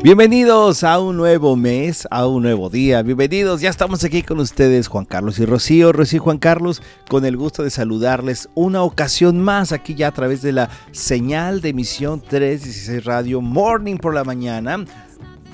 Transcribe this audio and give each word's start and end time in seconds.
Bienvenidos 0.00 0.84
a 0.84 1.00
un 1.00 1.16
nuevo 1.16 1.56
mes, 1.56 2.06
a 2.12 2.28
un 2.28 2.44
nuevo 2.44 2.70
día. 2.70 3.02
Bienvenidos, 3.02 3.60
ya 3.60 3.68
estamos 3.68 4.04
aquí 4.04 4.22
con 4.22 4.38
ustedes, 4.38 4.86
Juan 4.86 5.04
Carlos 5.04 5.40
y 5.40 5.44
Rocío. 5.44 5.92
Rocío 5.92 6.18
y 6.18 6.20
Juan 6.20 6.38
Carlos, 6.38 6.82
con 7.08 7.24
el 7.24 7.36
gusto 7.36 7.64
de 7.64 7.70
saludarles 7.70 8.48
una 8.54 8.84
ocasión 8.84 9.40
más 9.40 9.72
aquí 9.72 9.96
ya 9.96 10.08
a 10.08 10.12
través 10.12 10.40
de 10.40 10.52
la 10.52 10.70
señal 10.92 11.60
de 11.60 11.70
emisión 11.70 12.20
316 12.20 13.04
Radio 13.04 13.40
Morning 13.40 13.96
por 13.96 14.14
la 14.14 14.22
mañana. 14.22 14.84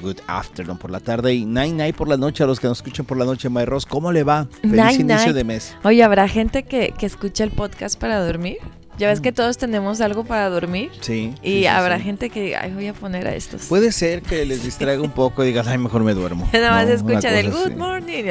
Good 0.02 0.18
afternoon 0.26 0.76
por 0.76 0.90
la 0.90 1.00
tarde 1.00 1.32
y 1.32 1.46
night 1.46 1.74
night 1.74 1.96
por 1.96 2.08
la 2.08 2.18
noche 2.18 2.44
a 2.44 2.46
los 2.46 2.60
que 2.60 2.68
nos 2.68 2.78
escuchan 2.78 3.06
por 3.06 3.16
la 3.16 3.24
noche, 3.24 3.48
Mayros. 3.48 3.86
¿Cómo 3.86 4.12
le 4.12 4.24
va? 4.24 4.46
Feliz 4.60 4.76
Night, 4.76 5.00
inicio 5.00 5.26
night. 5.26 5.36
de 5.36 5.44
mes. 5.44 5.74
Oye, 5.84 6.04
¿habrá 6.04 6.28
gente 6.28 6.64
que, 6.64 6.92
que 6.98 7.06
escucha 7.06 7.44
el 7.44 7.50
podcast 7.50 7.98
para 7.98 8.22
dormir? 8.22 8.58
Ya 8.98 9.08
ves 9.08 9.20
que 9.20 9.32
todos 9.32 9.58
tenemos 9.58 10.00
algo 10.00 10.24
para 10.24 10.48
dormir. 10.48 10.90
Sí. 11.00 11.34
Y 11.42 11.50
sí, 11.60 11.66
habrá 11.66 11.98
sí. 11.98 12.04
gente 12.04 12.30
que 12.30 12.40
diga, 12.42 12.60
ay, 12.62 12.72
voy 12.72 12.86
a 12.86 12.92
poner 12.94 13.26
a 13.26 13.34
estos. 13.34 13.62
Puede 13.66 13.90
ser 13.92 14.22
que 14.22 14.44
les 14.46 14.62
distraiga 14.64 15.02
un 15.02 15.10
poco 15.10 15.42
y 15.42 15.48
digas, 15.48 15.66
ay, 15.66 15.78
mejor 15.78 16.04
me 16.04 16.14
duermo. 16.14 16.48
Nada 16.52 16.70
más 16.70 16.86
No, 16.86 16.92
escuchan 16.94 17.34
el 17.34 17.50
good 17.50 17.66
así. 17.66 17.74
morning. 17.76 18.24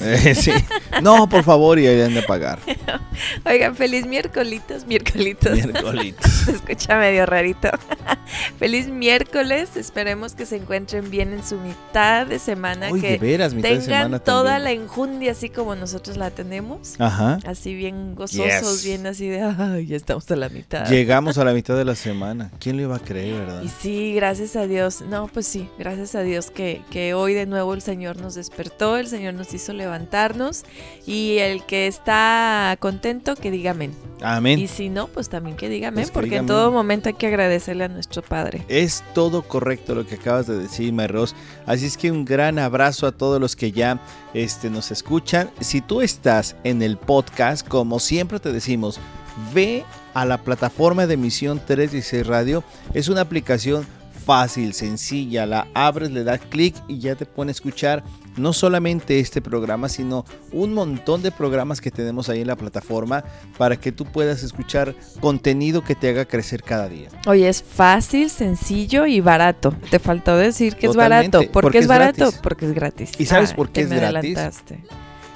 Eh, 0.00 0.34
sí. 0.34 0.52
No, 1.02 1.28
por 1.28 1.44
favor, 1.44 1.78
y 1.78 1.86
ahí 1.86 2.00
han 2.00 2.14
de 2.14 2.22
pagar. 2.22 2.58
Oigan, 3.44 3.74
feliz 3.76 4.06
miércolitos, 4.06 4.86
miércolitos. 4.86 5.52
Miércolitos. 5.52 6.30
Se 6.30 6.50
escucha 6.52 6.96
medio 6.98 7.26
rarito. 7.26 7.68
feliz 8.58 8.88
miércoles. 8.88 9.76
Esperemos 9.76 10.34
que 10.34 10.46
se 10.46 10.56
encuentren 10.56 11.10
bien 11.10 11.32
en 11.32 11.44
su 11.44 11.58
mitad 11.58 12.26
de 12.26 12.38
semana. 12.38 12.90
Uy, 12.90 13.00
de 13.00 13.08
que 13.08 13.18
veras, 13.18 13.54
mitad 13.54 13.68
de 13.68 13.74
tengan 13.76 13.84
semana 13.86 14.18
toda 14.18 14.54
también. 14.58 14.64
la 14.78 14.84
enjundia 14.84 15.32
así 15.32 15.48
como 15.50 15.74
nosotros 15.76 16.16
la 16.16 16.30
tenemos. 16.30 16.94
Ajá. 16.98 17.38
Así 17.46 17.74
bien 17.74 18.14
gozosos, 18.14 18.82
Yes. 18.82 18.84
bien 18.84 19.06
así 19.06 19.28
de, 19.28 19.42
ay, 19.42 19.86
ya 19.86 19.96
estamos 20.06 20.30
a 20.30 20.36
la 20.36 20.48
mitad. 20.48 20.86
Llegamos 20.88 21.36
a 21.36 21.44
la 21.44 21.52
mitad 21.52 21.76
de 21.76 21.84
la 21.84 21.96
semana. 21.96 22.52
¿Quién 22.60 22.76
lo 22.76 22.82
iba 22.82 22.94
a 22.94 23.00
creer, 23.00 23.40
verdad? 23.40 23.62
Y 23.64 23.68
sí, 23.68 24.14
gracias 24.14 24.54
a 24.54 24.68
Dios. 24.68 25.00
No, 25.02 25.26
pues 25.26 25.48
sí, 25.48 25.68
gracias 25.80 26.14
a 26.14 26.20
Dios 26.22 26.52
que, 26.52 26.82
que 26.90 27.12
hoy 27.12 27.34
de 27.34 27.46
nuevo 27.46 27.74
el 27.74 27.82
Señor 27.82 28.16
nos 28.20 28.36
despertó, 28.36 28.98
el 28.98 29.08
Señor 29.08 29.34
nos 29.34 29.52
hizo 29.52 29.72
levantarnos 29.72 30.62
y 31.06 31.38
el 31.38 31.64
que 31.66 31.88
está 31.88 32.76
contento 32.78 33.34
que 33.34 33.50
diga 33.50 33.72
amén. 33.72 33.96
Amén. 34.22 34.60
Y 34.60 34.68
si 34.68 34.90
no, 34.90 35.08
pues 35.08 35.28
también 35.28 35.56
que 35.56 35.68
diga 35.68 35.88
amén, 35.88 36.04
Pues 36.04 36.10
que 36.10 36.14
porque 36.14 36.26
diga 36.30 36.36
en 36.36 36.44
amén. 36.44 36.56
todo 36.56 36.70
momento 36.70 37.08
hay 37.08 37.14
que 37.14 37.26
agradecerle 37.26 37.82
a 37.84 37.88
nuestro 37.88 38.22
Padre. 38.22 38.62
Es 38.68 39.02
todo 39.12 39.42
correcto 39.42 39.96
lo 39.96 40.06
que 40.06 40.14
acabas 40.14 40.46
de 40.46 40.56
decir, 40.56 40.92
Mayros. 40.92 41.34
Así 41.66 41.84
es 41.84 41.96
que 41.96 42.12
un 42.12 42.24
gran 42.24 42.60
abrazo 42.60 43.08
a 43.08 43.12
todos 43.12 43.40
los 43.40 43.56
que 43.56 43.72
ya 43.72 44.00
este, 44.34 44.70
nos 44.70 44.92
escuchan. 44.92 45.50
Si 45.58 45.80
tú 45.80 46.00
estás 46.00 46.54
en 46.62 46.80
el 46.80 46.96
podcast, 46.96 47.66
como 47.66 47.98
siempre 47.98 48.38
te 48.38 48.52
decimos, 48.52 49.00
ve 49.54 49.84
a 50.14 50.24
la 50.24 50.38
plataforma 50.38 51.06
de 51.06 51.14
emisión 51.14 51.60
316 51.64 52.26
Radio. 52.26 52.64
Es 52.94 53.08
una 53.08 53.22
aplicación 53.22 53.86
fácil, 54.24 54.72
sencilla. 54.74 55.46
La 55.46 55.68
abres, 55.72 56.10
le 56.10 56.24
das 56.24 56.40
clic 56.50 56.74
y 56.88 56.98
ya 56.98 57.14
te 57.14 57.26
pone 57.26 57.50
a 57.50 57.52
escuchar 57.52 58.02
no 58.36 58.52
solamente 58.52 59.20
este 59.20 59.40
programa, 59.40 59.88
sino 59.88 60.24
un 60.52 60.74
montón 60.74 61.22
de 61.22 61.30
programas 61.30 61.80
que 61.80 61.92
tenemos 61.92 62.28
ahí 62.28 62.40
en 62.40 62.48
la 62.48 62.56
plataforma 62.56 63.22
para 63.56 63.76
que 63.76 63.92
tú 63.92 64.04
puedas 64.04 64.42
escuchar 64.42 64.94
contenido 65.20 65.84
que 65.84 65.94
te 65.94 66.08
haga 66.08 66.24
crecer 66.24 66.62
cada 66.64 66.88
día. 66.88 67.08
Oye, 67.26 67.48
es 67.48 67.62
fácil, 67.62 68.28
sencillo 68.28 69.06
y 69.06 69.20
barato. 69.20 69.72
Te 69.90 70.00
faltó 70.00 70.36
decir 70.36 70.74
que 70.74 70.88
Totalmente, 70.88 71.26
es 71.26 71.32
barato. 71.42 71.52
¿Por 71.52 71.62
porque 71.62 71.72
qué 71.72 71.78
es 71.78 71.84
es 71.84 71.88
barato? 71.88 72.18
gratis. 72.24 72.40
Porque 72.42 72.66
es 72.66 72.72
gratis. 72.74 73.10
¿Y 73.18 73.26
sabes 73.26 73.50
Ay, 73.50 73.56
por 73.56 73.70
qué 73.70 73.82
es 73.82 73.88
me 73.90 73.96
gratis? 73.96 74.36
adelantaste. 74.36 74.80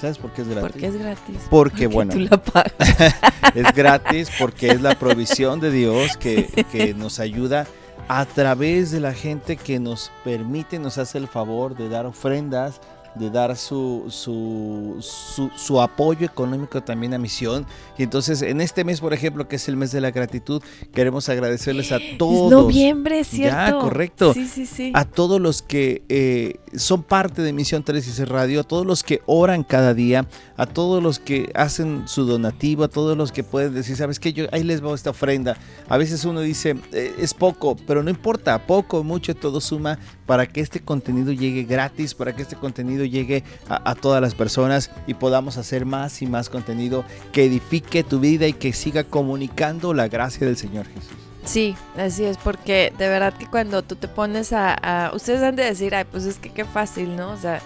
¿Sabes 0.01 0.19
por 0.19 0.33
qué 0.33 0.43
es 0.43 0.49
gratis? 0.49 0.71
Porque 0.71 0.87
es 0.87 0.97
gratis. 0.97 1.37
Porque, 1.51 1.87
bueno. 1.87 2.13
tú 2.13 2.21
la 2.21 2.43
pagas. 2.43 2.73
Es 3.55 3.75
gratis 3.75 4.31
porque 4.39 4.69
es 4.69 4.81
la 4.81 4.97
provisión 4.97 5.59
de 5.59 5.73
Dios 5.73 6.17
que, 6.17 6.47
que 6.71 6.95
nos 6.95 7.19
ayuda 7.19 7.67
a 8.07 8.25
través 8.25 8.93
de 8.93 9.01
la 9.01 9.13
gente 9.13 9.57
que 9.57 9.81
nos 9.81 10.13
permite, 10.23 10.79
nos 10.79 10.99
hace 10.99 11.19
el 11.19 11.27
favor 11.27 11.77
de 11.77 11.89
dar 11.89 12.07
ofrendas, 12.07 12.81
de 13.15 13.31
dar 13.31 13.57
su, 13.57 14.05
su, 14.09 14.97
su, 15.01 15.51
su 15.57 15.81
apoyo 15.81 16.25
económico 16.27 16.83
también 16.83 17.15
a 17.15 17.19
misión. 17.19 17.67
Y 17.99 18.03
entonces 18.03 18.43
en 18.43 18.61
este 18.61 18.85
mes, 18.85 19.01
por 19.01 19.13
ejemplo, 19.13 19.49
que 19.49 19.57
es 19.57 19.69
el 19.69 19.77
mes 19.77 19.93
de 19.93 20.01
la 20.01 20.11
gratitud, 20.11 20.63
queremos 20.95 21.29
agradecerles 21.29 21.93
a 21.93 21.99
todos. 22.19 22.53
Es 22.53 22.59
noviembre, 22.59 23.25
¿cierto? 23.25 23.57
Ya, 23.57 23.79
correcto. 23.79 24.35
Sí, 24.35 24.47
sí, 24.47 24.67
sí. 24.67 24.93
a 24.95 25.05
todos 25.05 25.41
los 25.41 25.63
que 25.63 26.03
eh, 26.09 26.61
son 26.77 27.03
parte 27.03 27.43
de 27.43 27.53
Misión 27.53 27.83
316 27.83 28.29
Radio, 28.29 28.61
a 28.61 28.65
todos 28.65 28.87
los 28.87 29.03
que 29.03 29.23
oran 29.27 29.65
cada 29.65 29.95
día, 29.95 30.27
a 30.57 30.67
todos 30.67 31.03
los 31.03 31.19
que 31.19 31.51
hacen 31.55 32.05
su 32.07 32.25
donativo, 32.25 32.85
a 32.85 32.89
todos 32.89 33.17
los 33.17 33.33
que 33.33 33.43
pueden 33.43 33.75
decir, 33.75 33.97
¿sabes 33.97 34.21
qué? 34.21 34.33
Yo 34.33 34.47
ahí 34.53 34.63
les 34.63 34.81
voy 34.81 34.95
esta 34.95 35.11
ofrenda. 35.11 35.57
A 35.89 35.97
veces 35.97 36.25
uno 36.25 36.41
dice, 36.41 36.77
"Eh, 36.93 37.15
es 37.19 37.35
poco, 37.35 37.77
pero 37.87 38.03
no 38.03 38.11
importa, 38.11 38.67
poco, 38.67 39.03
mucho, 39.03 39.35
todo 39.35 39.61
suma 39.61 39.99
para 40.31 40.47
que 40.47 40.61
este 40.61 40.79
contenido 40.79 41.33
llegue 41.33 41.65
gratis, 41.65 42.15
para 42.15 42.37
que 42.37 42.43
este 42.43 42.55
contenido 42.55 43.05
llegue 43.05 43.43
a, 43.69 43.91
a 43.91 43.95
todas 43.97 44.23
las 44.23 44.37
personas 44.37 44.93
y 45.09 45.15
podamos 45.15 45.57
hacer 45.57 45.85
más 45.85 46.23
y 46.23 46.27
más 46.27 46.49
contenido 46.49 47.05
que 47.33 47.47
edifique 47.47 48.05
tu 48.05 48.21
vida 48.21 48.47
y 48.47 48.53
que 48.53 48.73
siga 48.73 49.03
comunicando 49.03 49.93
la 49.93 50.07
gracia 50.07 50.47
del 50.47 50.57
Señor 50.57 50.87
Jesús. 50.87 51.11
Sí, 51.45 51.75
así 51.99 52.23
es, 52.25 52.37
porque 52.37 52.93
de 52.97 53.09
verdad 53.09 53.35
que 53.37 53.49
cuando 53.49 53.83
tú 53.83 53.97
te 53.97 54.07
pones 54.07 54.53
a, 54.53 54.73
a- 55.09 55.13
Ustedes 55.17 55.43
han 55.43 55.57
de 55.57 55.65
decir, 55.65 55.97
ay, 55.97 56.05
pues 56.09 56.25
es 56.27 56.39
que 56.39 56.51
qué 56.51 56.65
fácil, 56.65 57.17
¿no? 57.17 57.33
O 57.33 57.37
sea, 57.37 57.61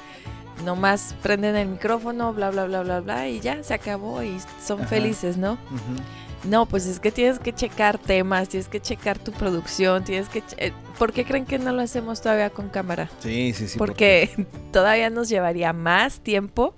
nomás 0.65 1.15
prenden 1.23 1.57
el 1.57 1.69
micrófono, 1.69 2.33
bla, 2.33 2.51
bla, 2.51 2.65
bla, 2.65 2.83
bla, 2.83 3.01
bla, 3.01 3.29
y 3.29 3.41
ya 3.41 3.63
se 3.63 3.75
acabó 3.75 4.23
y 4.23 4.39
son 4.65 4.81
Ajá. 4.81 4.89
felices, 4.89 5.37
¿no? 5.37 5.53
Ujú. 5.53 6.01
No, 6.49 6.67
pues 6.67 6.87
es 6.87 7.01
que 7.01 7.11
tienes 7.11 7.39
que 7.39 7.53
checar 7.55 7.99
temas, 7.99 8.49
tienes 8.49 8.69
que 8.69 8.81
checar 8.81 9.19
tu 9.19 9.33
producción, 9.33 10.05
tienes 10.05 10.29
que... 10.29 10.41
che- 10.43 10.57
eh, 10.67 10.73
¿Por 10.99 11.13
qué 11.13 11.25
creen 11.25 11.45
que 11.47 11.59
no 11.59 11.73
lo 11.73 11.81
hacemos 11.83 12.21
todavía 12.21 12.51
con 12.51 12.69
cámara? 12.69 13.11
Sí, 13.21 13.53
sí, 13.55 13.67
sí. 13.69 13.79
porque 13.79 14.31
todavía 14.73 15.11
nos 15.11 15.29
llevaría 15.29 15.73
más 15.73 16.21
tiempo 16.21 16.75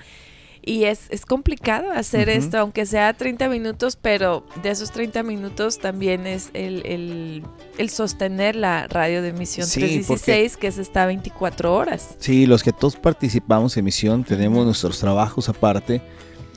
y 0.63 0.85
es, 0.85 1.03
es 1.11 1.25
complicado 1.27 1.93
hacer 1.93 2.29
esto, 2.29 2.59
aunque 2.59 2.87
sea 2.87 3.13
30 3.13 3.49
minutos, 3.49 3.97
pero 4.01 4.45
de 4.63 4.71
esos 4.71 4.91
30 4.91 5.23
minutos 5.23 5.79
también 5.79 6.27
es 6.27 6.51
el, 6.55 6.85
el- 6.87 7.43
el 7.79 7.91
sostener 7.91 8.57
la 8.57 8.87
radio 8.89 9.21
de 9.23 9.29
emisión 9.29 9.67
Sí, 9.67 9.79
316, 9.81 10.57
que 10.57 10.67
es 10.69 10.79
está 10.79 11.07
24 11.07 11.73
horas. 11.75 12.17
Sí, 12.19 12.47
los 12.47 12.63
que 12.65 12.73
todos 12.73 12.97
participamos 12.97 13.77
en 13.77 13.85
misión 13.85 14.25
tenemos 14.25 14.65
nuestros 14.65 14.99
trabajos 14.99 15.49
aparte 15.49 16.01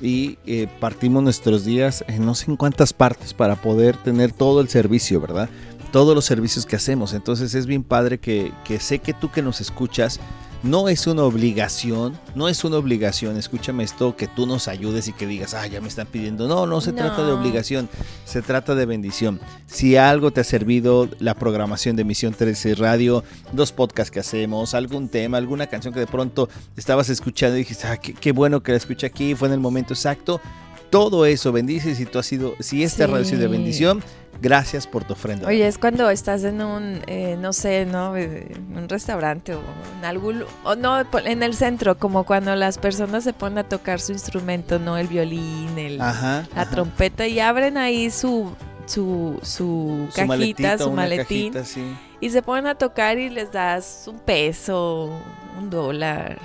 y 0.01 0.37
eh, 0.45 0.67
partimos 0.79 1.23
nuestros 1.23 1.65
días 1.65 2.03
en 2.07 2.25
no 2.25 2.35
sé 2.35 2.49
en 2.49 2.57
cuántas 2.57 2.93
partes 2.93 3.33
para 3.33 3.55
poder 3.55 3.97
tener 3.97 4.31
todo 4.31 4.61
el 4.61 4.69
servicio, 4.69 5.19
¿verdad? 5.19 5.49
Todos 5.91 6.15
los 6.15 6.25
servicios 6.25 6.65
que 6.65 6.75
hacemos. 6.75 7.13
Entonces 7.13 7.55
es 7.55 7.65
bien 7.65 7.83
padre 7.83 8.19
que, 8.19 8.51
que 8.63 8.79
sé 8.79 8.99
que 8.99 9.13
tú 9.13 9.31
que 9.31 9.41
nos 9.41 9.61
escuchas, 9.61 10.19
no 10.63 10.89
es 10.89 11.07
una 11.07 11.23
obligación, 11.23 12.19
no 12.35 12.49
es 12.49 12.63
una 12.63 12.77
obligación, 12.77 13.37
escúchame 13.37 13.83
esto, 13.83 14.15
que 14.15 14.27
tú 14.27 14.45
nos 14.45 14.67
ayudes 14.67 15.07
y 15.07 15.13
que 15.13 15.25
digas, 15.25 15.53
ah, 15.53 15.65
ya 15.67 15.79
me 15.79 15.87
están 15.87 16.07
pidiendo. 16.07 16.47
No, 16.47 16.65
no 16.65 16.81
se 16.81 16.91
trata 16.91 17.25
de 17.25 17.31
obligación, 17.31 17.89
se 18.25 18.41
trata 18.41 18.75
de 18.75 18.85
bendición. 18.85 19.39
Si 19.67 19.95
algo 19.95 20.31
te 20.31 20.41
ha 20.41 20.43
servido 20.43 21.07
la 21.19 21.33
programación 21.33 21.95
de 21.95 22.03
Misión 22.03 22.33
13 22.33 22.75
Radio, 22.75 23.23
los 23.53 23.71
podcasts 23.71 24.11
que 24.11 24.19
hacemos, 24.19 24.73
algún 24.73 25.07
tema, 25.07 25.37
alguna 25.37 25.67
canción 25.67 25.93
que 25.93 26.01
de 26.01 26.07
pronto 26.07 26.49
estabas 26.75 27.09
escuchando 27.09 27.55
y 27.55 27.59
dijiste, 27.59 27.87
ah, 27.87 27.97
qué, 27.97 28.13
qué 28.13 28.31
bueno 28.31 28.61
que 28.61 28.71
la 28.71 28.77
escuché 28.77 29.07
aquí, 29.07 29.35
fue 29.35 29.47
en 29.47 29.53
el 29.53 29.59
momento 29.59 29.93
exacto. 29.93 30.41
Todo 30.89 31.25
eso 31.25 31.51
bendice 31.51 31.95
si 31.95 32.05
tú 32.05 32.19
has 32.19 32.25
sido, 32.25 32.55
si 32.59 32.83
esta 32.83 33.05
Sí. 33.05 33.11
radio 33.11 33.21
ha 33.21 33.25
sido 33.25 33.41
de 33.41 33.47
bendición, 33.47 34.03
gracias 34.41 34.87
por 34.87 35.03
tu 35.03 35.13
ofrenda. 35.13 35.47
Oye, 35.47 35.67
es 35.67 35.77
cuando 35.77 36.09
estás 36.09 36.43
en 36.43 36.61
un, 36.61 37.01
eh, 37.07 37.37
no 37.39 37.53
sé, 37.53 37.85
¿no? 37.85 38.15
Eh, 38.17 38.47
un 38.75 38.89
restaurante 38.89 39.53
o 39.53 39.59
en 39.99 40.05
algún, 40.05 40.43
o 40.63 40.75
no, 40.75 40.99
en 41.25 41.43
el 41.43 41.53
centro, 41.55 41.97
como 41.97 42.23
cuando 42.23 42.55
las 42.55 42.77
personas 42.77 43.23
se 43.23 43.33
ponen 43.33 43.59
a 43.59 43.63
tocar 43.65 43.99
su 43.99 44.13
instrumento, 44.13 44.79
¿no? 44.79 44.97
El 44.97 45.07
violín, 45.07 45.77
el, 45.77 46.01
Ajá, 46.01 46.47
la 46.55 46.61
ajá. 46.63 46.71
trompeta 46.71 47.27
y 47.27 47.39
abren 47.39 47.77
ahí 47.77 48.09
su 48.09 48.51
su, 48.85 49.37
su, 49.43 50.07
Su 50.09 50.15
cajita, 50.15 50.25
maletita, 50.25 50.77
su 50.79 50.91
maletín 50.91 51.53
cajita, 51.53 51.63
sí. 51.63 51.95
y 52.19 52.31
se 52.31 52.41
ponen 52.41 52.65
a 52.65 52.73
tocar 52.73 53.19
y 53.19 53.29
les 53.29 53.51
das 53.51 54.05
un 54.07 54.17
peso, 54.17 55.11
un 55.59 55.69
dólar, 55.69 56.39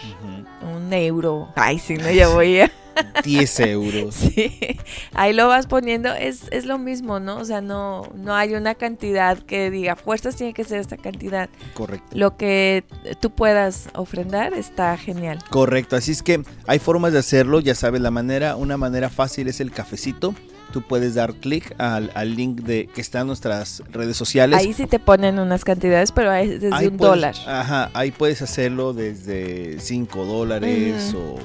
un 0.77 0.93
euro. 0.93 1.49
Ay, 1.57 1.79
sí, 1.79 1.95
no, 1.95 2.11
ya 2.11 2.29
voy 2.29 2.61
a... 2.61 2.71
10 3.25 3.61
euros. 3.61 4.15
Sí, 4.15 4.59
ahí 5.13 5.33
lo 5.33 5.49
vas 5.49 5.67
poniendo, 5.67 6.13
es, 6.15 6.43
es 6.51 6.65
lo 6.67 6.79
mismo, 6.79 7.21
¿no? 7.21 7.37
O 7.39 7.45
sea, 7.45 7.61
no, 7.61 8.03
no 8.15 8.35
hay 8.35 8.55
una 8.55 8.75
cantidad 8.75 9.39
que 9.39 9.71
diga, 9.71 9.97
fuerzas 9.97 10.37
tiene 10.37 10.53
que 10.55 10.65
ser 10.65 10.81
esta 10.81 10.97
cantidad. 10.97 11.49
Correcto. 11.75 12.07
Lo 12.17 12.37
que 12.37 12.85
tú 13.21 13.31
puedas 13.31 13.89
ofrendar 13.95 14.53
está 14.55 14.97
genial. 14.97 15.39
Correcto, 15.51 15.97
así 15.97 16.13
es 16.13 16.23
que 16.23 16.43
hay 16.67 16.79
formas 16.79 17.13
de 17.13 17.19
hacerlo, 17.19 17.61
ya 17.61 17.75
sabes 17.75 18.01
la 18.01 18.11
manera, 18.11 18.57
una 18.57 18.77
manera 18.77 19.09
fácil 19.11 19.49
es 19.49 19.61
el 19.61 19.71
cafecito. 19.71 20.35
Tú 20.73 20.83
puedes 20.83 21.15
dar 21.15 21.35
clic 21.35 21.73
al, 21.79 22.11
al 22.15 22.35
link 22.35 22.63
de 22.63 22.89
que 22.93 23.01
está 23.01 23.21
en 23.21 23.29
nuestras 23.29 23.81
redes 23.93 24.17
sociales. 24.17 24.59
Ahí 24.59 24.73
sí 24.73 24.87
te 24.89 24.99
ponen 24.99 25.39
unas 25.39 25.63
cantidades, 25.65 26.11
pero 26.11 26.33
es 26.33 26.61
desde 26.61 26.75
Ahí 26.75 26.89
un 26.89 26.97
puedes- 26.97 27.11
dólar. 27.13 27.35
Ajá, 27.47 27.91
ahí 27.95 28.11
puedes 28.11 28.43
hacerlo 28.43 28.93
desde 28.93 29.79
5 29.79 30.25
dólares 30.25 31.15
o 31.17 31.37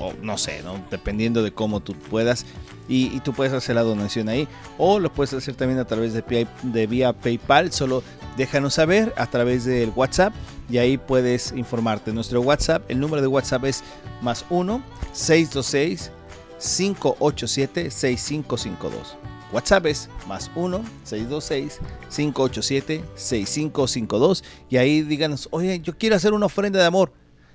o 0.00 0.12
no 0.22 0.38
sé, 0.38 0.62
¿no? 0.62 0.82
dependiendo 0.90 1.42
de 1.42 1.52
cómo 1.52 1.80
tú 1.80 1.94
puedas. 1.94 2.46
Y, 2.88 3.20
tú 3.20 3.32
puedes 3.32 3.52
hacer 3.52 3.76
la 3.76 3.82
donación 3.82 4.28
ahí. 4.28 4.48
O 4.76 4.98
lo 4.98 5.12
puedes 5.12 5.32
hacer 5.32 5.54
también 5.54 5.78
a 5.78 5.84
través 5.84 6.12
de, 6.12 6.46
de 6.64 6.86
vía 6.88 7.12
PayPal. 7.12 7.70
Solo 7.72 8.02
déjanos 8.36 8.74
saber 8.74 9.14
a 9.16 9.26
través 9.26 9.64
del 9.64 9.92
WhatsApp 9.94 10.34
y 10.68 10.78
ahí 10.78 10.98
puedes 10.98 11.52
informarte. 11.52 12.12
Nuestro 12.12 12.40
WhatsApp, 12.40 12.82
el 12.90 12.98
número 12.98 13.22
de 13.22 13.28
WhatsApp 13.28 13.64
es 13.66 13.84
más 14.22 14.44
1 14.50 14.82
626 15.12 16.10
587 16.58 17.90
6552. 17.90 19.16
WhatsApp 19.52 19.86
es 19.86 20.08
más 20.28 20.50
1 20.54 20.84
626 21.04 21.78
587 22.08 23.04
6552 23.14 24.44
y 24.68 24.76
ahí 24.76 25.02
díganos, 25.02 25.48
oye, 25.50 25.80
yo 25.80 25.96
quiero 25.96 26.16
hacer 26.16 26.32
una 26.32 26.46
ofrenda 26.46 26.78
de 26.78 26.86
amor. 26.86 27.12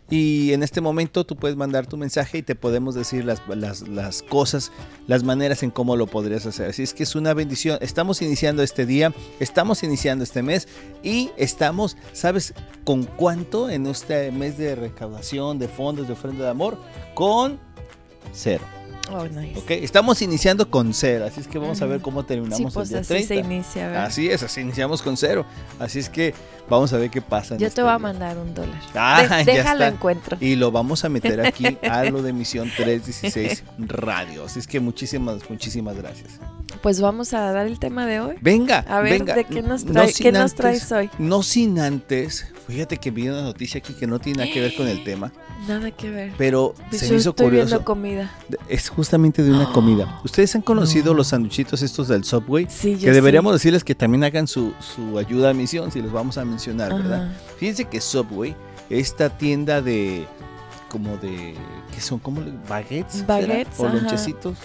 Y 0.10 0.54
en 0.54 0.62
este 0.62 0.82
momento 0.82 1.26
tú 1.26 1.36
puedes 1.36 1.58
mandar 1.58 1.88
tu 1.88 1.98
mensaje 1.98 2.40
y 2.40 2.44
te 2.44 2.54
podemos 2.54 2.94
decir 2.94 3.26
las, 3.26 3.42
las, 3.48 3.88
las 3.88 4.22
cosas, 4.22 4.72
las 5.08 5.24
maneras 5.24 5.64
en 5.64 5.72
cómo 5.72 5.96
lo 5.96 6.06
podrías 6.06 6.46
hacer. 6.46 6.70
Así 6.70 6.84
es 6.84 6.94
que 6.94 7.04
es 7.04 7.16
una 7.16 7.34
bendición. 7.34 7.80
Estamos 7.82 8.22
iniciando 8.22 8.62
este 8.62 8.86
día, 8.86 9.14
estamos 9.40 9.82
iniciando 9.84 10.24
este 10.24 10.44
mes 10.44 10.68
y 11.02 11.32
estamos, 11.38 11.98
¿sabes 12.14 12.54
con 12.84 13.04
cuánto 13.06 13.70
en 13.70 13.88
este 13.88 14.32
mes 14.32 14.58
de 14.58 14.76
recaudación 14.76 15.58
de 15.58 15.68
fondos 15.68 16.08
de 16.08 16.14
ofrenda 16.14 16.46
de 16.46 16.52
amor? 16.52 16.78
Con 17.16 17.60
cero. 18.32 18.64
Oh, 19.12 19.26
nice. 19.28 19.58
¿ok? 19.60 19.72
Estamos 19.72 20.22
iniciando 20.22 20.70
con 20.70 20.94
cero, 20.94 21.26
así 21.28 21.40
es 21.42 21.48
que 21.48 21.58
vamos 21.60 21.82
a 21.82 21.86
ver 21.86 22.02
cómo 22.02 22.26
terminamos 22.26 22.58
Sí, 22.58 22.74
pues 22.74 22.88
el 22.92 22.94
día 22.94 23.00
así 23.02 23.08
30. 23.10 23.28
se 23.28 23.36
inicia. 23.36 23.88
¿verdad? 23.88 24.06
Así 24.06 24.30
es, 24.30 24.42
así 24.44 24.62
iniciamos 24.62 25.02
con 25.02 25.16
cero. 25.18 25.46
Así 25.80 26.00
es 26.00 26.10
que 26.10 26.34
vamos 26.70 26.92
a 26.94 26.98
ver 26.98 27.10
qué 27.12 27.22
pasa. 27.22 27.56
Yo 27.58 27.68
este 27.68 27.76
te 27.78 27.82
voy 27.84 27.92
a 27.92 28.00
mandar 28.00 28.38
un 28.38 28.54
dólar. 28.54 28.80
Ah, 28.96 29.22
De- 29.22 29.28
ya 29.46 29.54
déjalo 29.58 29.84
está. 29.86 29.96
encuentro. 29.96 30.38
Y 30.40 30.56
lo 30.56 30.72
vamos 30.72 31.06
a 31.06 31.10
meter 31.10 31.46
aquí 31.46 31.78
a 31.90 32.04
lo 32.06 32.22
de 32.24 32.34
Misión 32.34 32.72
316 32.76 33.64
Radio. 33.80 34.46
Así 34.46 34.60
es 34.60 34.68
que 34.68 34.80
muchísimas, 34.80 35.48
muchísimas 35.50 35.96
gracias. 35.96 36.40
Pues 36.82 37.00
vamos 37.00 37.34
a 37.34 37.52
dar 37.52 37.68
el 37.68 37.80
tema 37.80 38.06
de 38.06 38.20
hoy. 38.20 38.36
Venga, 38.42 38.80
A 38.88 39.00
ver, 39.02 39.14
venga. 39.20 39.36
¿de 39.36 39.44
qué 39.46 39.62
nos, 39.62 39.86
No 39.86 39.94
trae- 40.04 40.14
qué 40.22 40.32
nos 40.32 40.56
traes 40.56 40.92
hoy? 40.92 41.10
No 41.20 41.42
sin 41.44 41.80
antes, 41.80 42.48
fíjate 42.68 42.98
que 42.98 43.12
vi 43.12 43.30
una 43.30 43.42
noticia 43.44 43.78
aquí 43.80 43.94
que 43.94 44.08
no 44.08 44.20
tiene 44.20 44.40
nada 44.44 44.52
que 44.54 44.62
ver 44.62 44.76
con 44.76 44.88
el 44.88 45.04
tema, 45.04 45.32
Nada 45.68 45.90
que 45.92 46.10
ver. 46.12 46.34
pero 46.38 46.74
Pues 46.90 47.02
se 47.02 47.08
yo 47.08 47.14
me 47.14 47.20
hizo 47.20 47.30
estoy 47.30 47.46
curioso. 47.46 47.66
viendo 47.68 47.86
comida. 47.86 48.32
Es 48.68 48.90
justamente 48.96 49.44
de 49.44 49.52
una 49.52 49.72
comida. 49.72 50.20
¿Ustedes 50.24 50.56
han 50.56 50.62
conocido 50.62 51.12
No. 51.14 51.18
los 51.18 51.28
sanduchitos 51.28 51.82
estos 51.82 52.08
del 52.08 52.24
Subway? 52.24 52.68
Sí, 52.70 52.94
yo 52.98 53.06
Que 53.06 53.12
deberíamos 53.12 53.52
sí. 53.52 53.56
decirles 53.56 53.84
que 53.84 53.96
también 53.96 54.24
hagan 54.24 54.48
su, 54.48 54.74
su 54.80 55.18
ayuda 55.18 55.50
a 55.50 55.54
misión, 55.54 55.92
si 55.92 56.02
les 56.02 56.12
vamos 56.12 56.38
a 56.38 56.46
mencionar, 56.46 56.94
¿verdad? 56.94 57.32
Fíjense 57.58 57.86
que 57.86 58.00
Subway, 58.02 58.56
esta 58.90 59.30
tienda 59.30 59.82
de 59.82 60.26
como 60.90 61.18
de 61.18 61.56
¿qué 61.94 62.00
son? 62.02 62.20
como 62.20 62.42
baguettes. 62.70 63.26
Baguettes, 63.28 63.80
o 63.80 63.90
lonchecitos, 63.90 64.58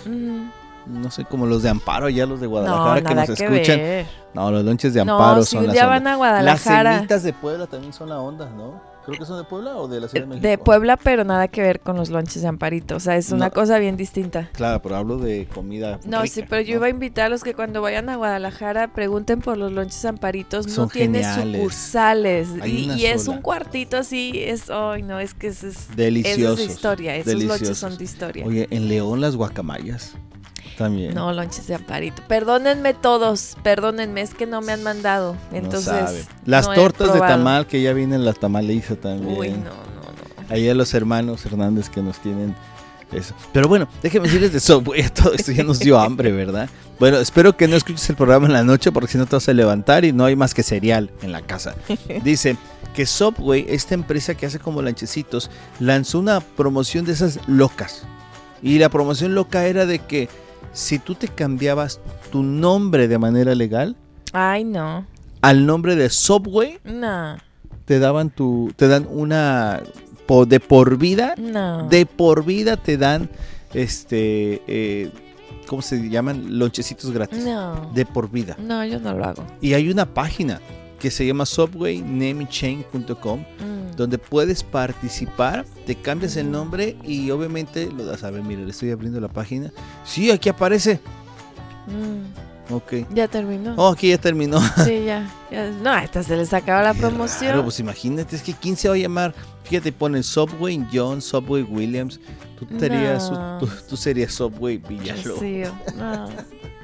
no 0.86 1.10
sé, 1.10 1.24
como 1.24 1.46
los 1.46 1.62
de 1.62 1.68
Amparo, 1.68 2.08
ya 2.08 2.26
los 2.26 2.40
de 2.40 2.46
No, 2.46 2.50
Guadalajara 2.50 3.02
que 3.02 3.14
nos 3.14 3.26
que 3.26 3.32
escuchan. 3.44 3.78
ver. 3.78 4.06
No, 4.34 4.50
los 4.50 4.64
lonches 4.64 4.94
de 4.94 5.00
Amparo 5.00 5.36
No, 5.36 5.42
si 5.44 5.56
son 5.56 5.66
las 5.66 5.76
van 5.86 6.06
a 6.06 6.10
Las 6.10 6.18
Guadalajara. 6.18 6.94
semitas 6.96 7.22
de 7.22 7.32
Puebla 7.32 7.66
también 7.66 7.92
son 7.92 8.08
la 8.08 8.18
onda, 8.18 8.48
¿no? 8.50 8.80
Creo 9.10 9.20
que 9.20 9.26
son 9.26 9.38
de 9.38 9.44
Puebla 9.44 9.76
o 9.76 9.88
de 9.88 10.00
la 10.00 10.08
Ciudad 10.08 10.24
de 10.24 10.28
México. 10.28 10.46
De 10.48 10.58
Puebla, 10.58 10.96
pero 10.96 11.24
nada 11.24 11.48
que 11.48 11.62
ver 11.62 11.80
con 11.80 11.96
los 11.96 12.10
lonches 12.10 12.42
de 12.42 12.48
Amparito. 12.48 12.96
O 12.96 13.00
sea, 13.00 13.16
es 13.16 13.32
una 13.32 13.46
No. 13.46 13.52
cosa 13.52 13.78
bien 13.78 13.96
distinta. 13.96 14.48
Claro, 14.52 14.80
pero 14.82 14.96
hablo 14.96 15.18
de 15.18 15.48
comida. 15.52 15.98
No, 16.04 16.22
rica, 16.22 16.34
sí, 16.34 16.44
pero 16.48 16.62
yo 16.62 16.76
iba 16.76 16.86
a 16.86 16.90
invitar 16.90 17.26
a 17.26 17.28
los 17.28 17.42
que 17.42 17.54
cuando 17.54 17.82
vayan 17.82 18.08
a 18.08 18.16
Guadalajara 18.16 18.92
pregunten 18.92 19.40
por 19.40 19.56
los 19.58 19.72
lonches 19.72 20.04
amparitos. 20.04 20.66
Son 20.66 20.84
no 20.84 20.90
tiene 20.90 21.22
sucursales. 21.34 22.48
Y, 22.64 23.06
es 23.06 23.28
un 23.28 23.40
cuartito 23.42 23.96
así. 23.96 24.32
Es, 24.36 24.70
ay, 24.70 25.02
no, 25.02 25.18
es 25.18 25.34
que 25.34 25.48
es, 25.48 25.64
es, 25.64 25.96
Deliciosos. 25.96 26.60
es 26.60 26.66
de 26.68 26.72
historia. 26.72 27.16
Esos 27.16 27.42
lonches 27.42 27.78
son 27.78 27.96
de 27.98 28.04
historia. 28.04 28.46
Oye, 28.46 28.68
en 28.70 28.88
León 28.88 29.20
las 29.20 29.36
guacamayas 29.36 30.14
también. 30.76 31.14
No, 31.14 31.32
lonches 31.32 31.66
de 31.66 31.74
Amparito. 31.74 32.22
Perdónenme 32.28 32.94
todos, 32.94 33.56
perdónenme, 33.62 34.22
es 34.22 34.34
que 34.34 34.46
no 34.46 34.60
me 34.60 34.72
han 34.72 34.82
mandado. 34.82 35.36
Entonces, 35.52 35.92
no 35.92 36.06
sabe. 36.06 36.24
Las 36.46 36.68
no 36.68 36.74
tortas 36.74 37.12
de 37.12 37.20
tamal 37.20 37.66
que 37.66 37.82
ya 37.82 37.92
vienen 37.92 38.24
la 38.24 38.32
tamaliza 38.32 38.96
también. 38.96 39.38
Uy, 39.38 39.50
no, 39.50 39.56
no, 39.56 39.64
no. 39.64 40.48
Ahí 40.48 40.68
a 40.68 40.74
los 40.74 40.92
hermanos 40.94 41.44
Hernández 41.46 41.88
que 41.88 42.02
nos 42.02 42.18
tienen 42.18 42.54
eso. 43.12 43.34
Pero 43.52 43.68
bueno, 43.68 43.88
déjenme 44.02 44.28
decirles 44.28 44.52
de 44.52 44.60
Subway. 44.60 45.08
Todo 45.14 45.34
esto 45.34 45.52
ya 45.52 45.62
nos 45.64 45.78
dio 45.78 45.98
hambre, 45.98 46.32
¿verdad? 46.32 46.68
Bueno, 46.98 47.18
espero 47.18 47.56
que 47.56 47.66
no 47.66 47.76
escuches 47.76 48.10
el 48.10 48.16
programa 48.16 48.46
en 48.46 48.52
la 48.52 48.62
noche 48.62 48.92
porque 48.92 49.12
si 49.12 49.18
no 49.18 49.26
te 49.26 49.36
vas 49.36 49.48
a 49.48 49.52
levantar 49.52 50.04
y 50.04 50.12
no 50.12 50.24
hay 50.24 50.36
más 50.36 50.54
que 50.54 50.62
cereal 50.62 51.10
en 51.22 51.32
la 51.32 51.42
casa. 51.42 51.74
Dice 52.24 52.56
que 52.94 53.06
Subway, 53.06 53.66
esta 53.68 53.94
empresa 53.94 54.34
que 54.34 54.46
hace 54.46 54.58
como 54.58 54.82
lanchecitos, 54.82 55.50
lanzó 55.78 56.18
una 56.18 56.40
promoción 56.40 57.04
de 57.04 57.12
esas 57.12 57.38
locas. 57.48 58.02
Y 58.62 58.78
la 58.78 58.90
promoción 58.90 59.34
loca 59.34 59.66
era 59.66 59.86
de 59.86 60.00
que 60.00 60.28
si 60.72 60.98
tú 60.98 61.14
te 61.14 61.28
cambiabas 61.28 62.00
tu 62.30 62.42
nombre 62.42 63.08
de 63.08 63.18
manera 63.18 63.54
legal 63.54 63.96
Ay, 64.32 64.64
no. 64.64 65.04
al 65.42 65.66
nombre 65.66 65.96
de 65.96 66.08
Subway, 66.10 66.78
No, 66.84 67.36
te 67.84 67.98
daban 67.98 68.30
tu, 68.30 68.72
te 68.76 68.86
dan 68.88 69.06
una 69.10 69.82
de 70.46 70.60
por 70.60 70.96
vida 70.96 71.34
no. 71.36 71.88
de 71.88 72.06
por 72.06 72.44
vida 72.44 72.76
te 72.76 72.96
dan 72.96 73.28
este 73.74 74.62
eh, 74.68 75.10
¿cómo 75.66 75.82
se 75.82 76.08
llaman? 76.08 76.58
lonchecitos 76.58 77.10
gratis. 77.10 77.44
No. 77.44 77.90
De 77.94 78.04
por 78.06 78.30
vida. 78.30 78.56
No, 78.58 78.84
yo 78.84 78.98
no 79.00 79.12
lo 79.14 79.24
hago. 79.24 79.44
Y 79.60 79.74
hay 79.74 79.88
una 79.90 80.06
página 80.06 80.60
que 81.00 81.10
se 81.10 81.26
llama 81.26 81.44
subwaynamingchain.com 81.46 83.40
Mm. 83.40 83.96
donde 83.96 84.18
puedes 84.18 84.62
participar, 84.62 85.64
te 85.86 85.94
cambias 85.96 86.36
el 86.36 86.50
nombre 86.50 86.96
y 87.04 87.30
obviamente 87.30 87.90
lo 87.90 88.04
das 88.04 88.22
a 88.22 88.30
ver, 88.30 88.42
mire, 88.42 88.64
le 88.64 88.70
estoy 88.70 88.90
abriendo 88.92 89.20
la 89.20 89.28
página. 89.28 89.72
Sí, 90.04 90.30
aquí 90.30 90.48
aparece. 90.48 91.00
Mm. 91.86 92.72
Ok. 92.72 92.92
Ya 93.12 93.26
terminó. 93.26 93.74
Oh, 93.76 93.88
aquí 93.88 94.10
ya 94.10 94.18
terminó. 94.18 94.60
Sí, 94.84 95.04
ya, 95.04 95.28
ya. 95.50 95.70
No, 95.82 95.90
hasta 95.90 96.22
se 96.22 96.36
les 96.36 96.52
acaba 96.54 96.82
la 96.82 96.94
Qué 96.94 97.00
promoción. 97.00 97.50
raro, 97.50 97.64
pues 97.64 97.80
imagínate, 97.80 98.36
es 98.36 98.42
que 98.42 98.52
¿quién 98.54 98.76
se 98.76 98.88
va 98.88 98.94
a 98.94 98.98
llamar? 98.98 99.34
Fíjate, 99.64 99.90
pone 99.92 100.22
Subway 100.22 100.86
John, 100.92 101.20
Subway 101.20 101.62
Williams. 101.62 102.20
Tú, 102.58 102.66
No. 102.70 103.58
tú, 103.58 103.68
tú 103.88 103.96
serías 103.96 104.32
Subway 104.34 104.76
Villalobos. 104.76 105.24
Rocío. 105.40 105.72
No. 105.96 106.28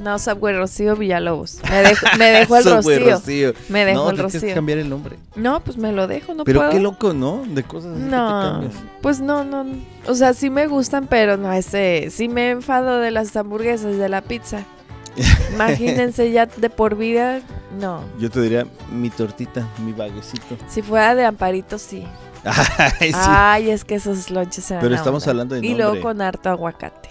No, 0.00 0.18
Subway 0.18 0.56
Rocío 0.56 0.96
Villalobos. 0.96 1.58
Me 1.70 1.82
dejó, 1.82 2.06
me 2.18 2.24
dejó 2.32 2.56
el 2.56 2.64
Rocío. 2.64 3.10
Rocío. 3.10 3.52
Me 3.68 3.84
dejó 3.84 4.04
no, 4.04 4.10
el 4.10 4.16
te 4.16 4.22
tienes 4.22 4.32
que 4.32 4.38
Rocío. 4.40 4.54
cambiar 4.54 4.78
el 4.78 4.88
nombre. 4.88 5.16
No, 5.36 5.60
pues 5.60 5.76
me 5.76 5.92
lo 5.92 6.06
dejo, 6.08 6.32
no 6.34 6.44
pero 6.44 6.60
puedo. 6.60 6.70
qué 6.72 6.80
loco, 6.80 7.12
¿no? 7.12 7.44
De 7.46 7.62
cosas 7.62 7.92
así 7.92 8.00
que 8.04 8.10
te 8.10 8.16
No, 8.16 8.40
cambias. 8.52 8.74
pues 9.02 9.20
no, 9.20 9.44
no. 9.44 9.66
O 10.06 10.14
sea, 10.14 10.32
sí 10.34 10.48
me 10.50 10.66
gustan, 10.66 11.06
pero 11.06 11.36
no 11.36 11.52
ese. 11.52 12.08
Sí 12.10 12.28
me 12.28 12.50
enfado 12.50 12.98
de 12.98 13.10
las 13.10 13.36
hamburguesas, 13.36 13.96
de 13.98 14.08
la 14.08 14.22
pizza. 14.22 14.64
Imagínense 15.52 16.30
ya 16.32 16.46
de 16.46 16.70
por 16.70 16.96
vida, 16.96 17.40
no. 17.78 18.02
Yo 18.18 18.30
te 18.30 18.40
diría 18.40 18.66
mi 18.90 19.10
tortita, 19.10 19.66
mi 19.84 19.92
baguecito. 19.92 20.56
Si 20.68 20.82
fuera 20.82 21.14
de 21.14 21.24
Amparito, 21.26 21.78
sí. 21.78 22.04
Ay, 23.00 23.12
sí. 23.12 23.14
Ay, 23.14 23.70
es 23.70 23.84
que 23.84 23.96
esos 23.96 24.30
lonches 24.30 24.64
se 24.64 24.74
van 24.74 24.82
Pero 24.82 24.94
a 24.94 24.98
estamos 24.98 25.22
onda. 25.24 25.30
hablando 25.30 25.54
de 25.56 25.66
Y 25.66 25.70
luego 25.74 25.82
nombre. 25.94 26.00
con 26.02 26.22
harto 26.22 26.48
aguacate. 26.48 27.10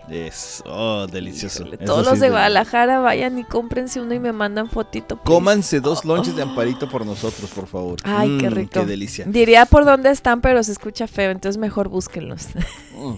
Oh, 0.66 1.06
delicioso. 1.08 1.62
Híjole, 1.64 1.76
Eso 1.76 1.86
Todos 1.86 2.06
sí 2.06 2.10
los 2.12 2.20
de 2.20 2.30
Guadalajara 2.32 3.00
vayan 3.00 3.38
y 3.38 3.44
cómprense 3.44 4.02
uno 4.02 4.14
y 4.16 4.20
me 4.20 4.32
mandan 4.34 4.70
fotito. 4.70 5.18
please. 5.18 5.26
Cómanse 5.26 5.80
dos 5.82 6.04
lonches 6.06 6.36
de 6.36 6.42
amparito 6.42 6.90
por 6.90 7.06
nosotros, 7.06 7.50
por 7.52 7.68
favor. 7.68 8.00
Ay, 8.04 8.38
qué 8.40 8.50
Mm, 8.50 8.54
rico. 8.54 8.72
Qué 8.74 8.86
delicia. 8.86 9.26
Diría 9.28 9.66
por 9.66 9.86
dónde 9.86 10.10
están, 10.10 10.42
pero 10.42 10.64
se 10.64 10.72
escucha 10.72 11.08
feo, 11.08 11.30
entonces 11.32 11.60
mejor 11.60 11.90
búsquenlos. 11.90 12.48
Mm. 12.96 13.14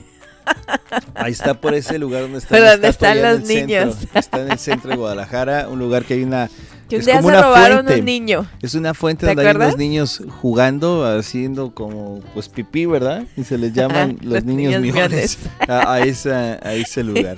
Ahí 1.16 1.32
está 1.32 1.54
por 1.54 1.74
ese 1.74 1.98
lugar 2.00 2.24
donde 2.24 2.38
están 2.40 3.18
en 3.18 3.24
los 3.24 3.48
centro. 3.48 3.56
niños. 3.56 3.96
Está 4.14 4.42
en 4.42 4.52
el 4.52 4.60
centro 4.60 4.90
de 4.92 4.98
Guadalajara, 4.98 5.68
un 5.70 5.80
lugar 5.80 6.04
que 6.04 6.16
hay 6.16 6.24
una 6.24 6.50
Que 6.90 6.96
un 6.98 7.00
Es 7.02 7.06
día 7.06 7.16
como 7.18 7.30
se 7.30 7.36
una 7.38 7.44
robaron 7.48 7.78
fuente. 7.86 8.00
un 8.00 8.06
niño. 8.06 8.46
es 8.62 8.76
una 8.76 8.94
fuente 8.94 9.26
¿Te 9.26 9.34
donde 9.34 9.50
hay 9.50 9.56
unos 9.56 9.78
niños 9.78 10.22
jugando, 10.42 11.06
haciendo 11.06 11.74
como 11.74 12.20
pues 12.34 12.50
pipí, 12.50 12.86
¿verdad? 12.86 13.24
Y 13.38 13.46
se 13.46 13.58
les 13.58 13.72
llaman 13.72 14.18
los, 14.22 14.34
Los 14.34 14.44
niños, 14.44 14.82
niños 14.82 14.96
miones 14.96 15.38
a, 15.70 15.94
a 15.94 16.00
esa, 16.02 16.60
a 16.62 16.74
ese 16.74 17.04
lugar. 17.06 17.38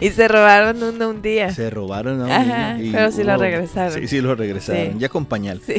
y 0.00 0.10
se 0.10 0.26
robaron 0.26 0.82
uno 0.82 1.10
un 1.10 1.22
día. 1.22 1.54
Se 1.54 1.70
robaron 1.70 2.20
a 2.22 2.24
un 2.24 2.30
Ajá, 2.32 2.74
niño 2.74 2.88
y- 2.88 2.92
pero 2.92 3.12
sí 3.12 3.22
lo 3.22 3.36
regresaron. 3.36 3.92
Sí, 4.00 4.08
sí 4.08 4.20
lo 4.20 4.34
regresaron, 4.34 4.92
Sí. 4.94 4.98
ya 4.98 5.08
con 5.08 5.26
pañal. 5.26 5.60
Sí. 5.64 5.74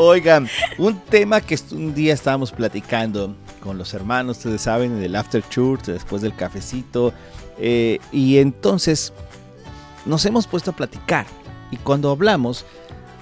Oigan, 0.00 0.46
un 0.78 0.96
tema 1.00 1.40
que 1.40 1.58
un 1.72 1.92
día 1.92 2.14
estábamos 2.14 2.52
platicando 2.52 3.34
con 3.60 3.78
los 3.78 3.94
hermanos, 3.94 4.36
ustedes 4.36 4.62
saben, 4.62 4.92
en 4.92 5.02
el 5.02 5.16
after 5.16 5.42
church, 5.48 5.86
después 5.86 6.22
del 6.22 6.36
cafecito, 6.36 7.12
eh, 7.58 7.98
y 8.12 8.38
entonces 8.38 9.12
nos 10.06 10.24
hemos 10.24 10.46
puesto 10.46 10.70
a 10.70 10.76
platicar. 10.76 11.26
Y 11.72 11.78
cuando 11.78 12.12
hablamos, 12.12 12.64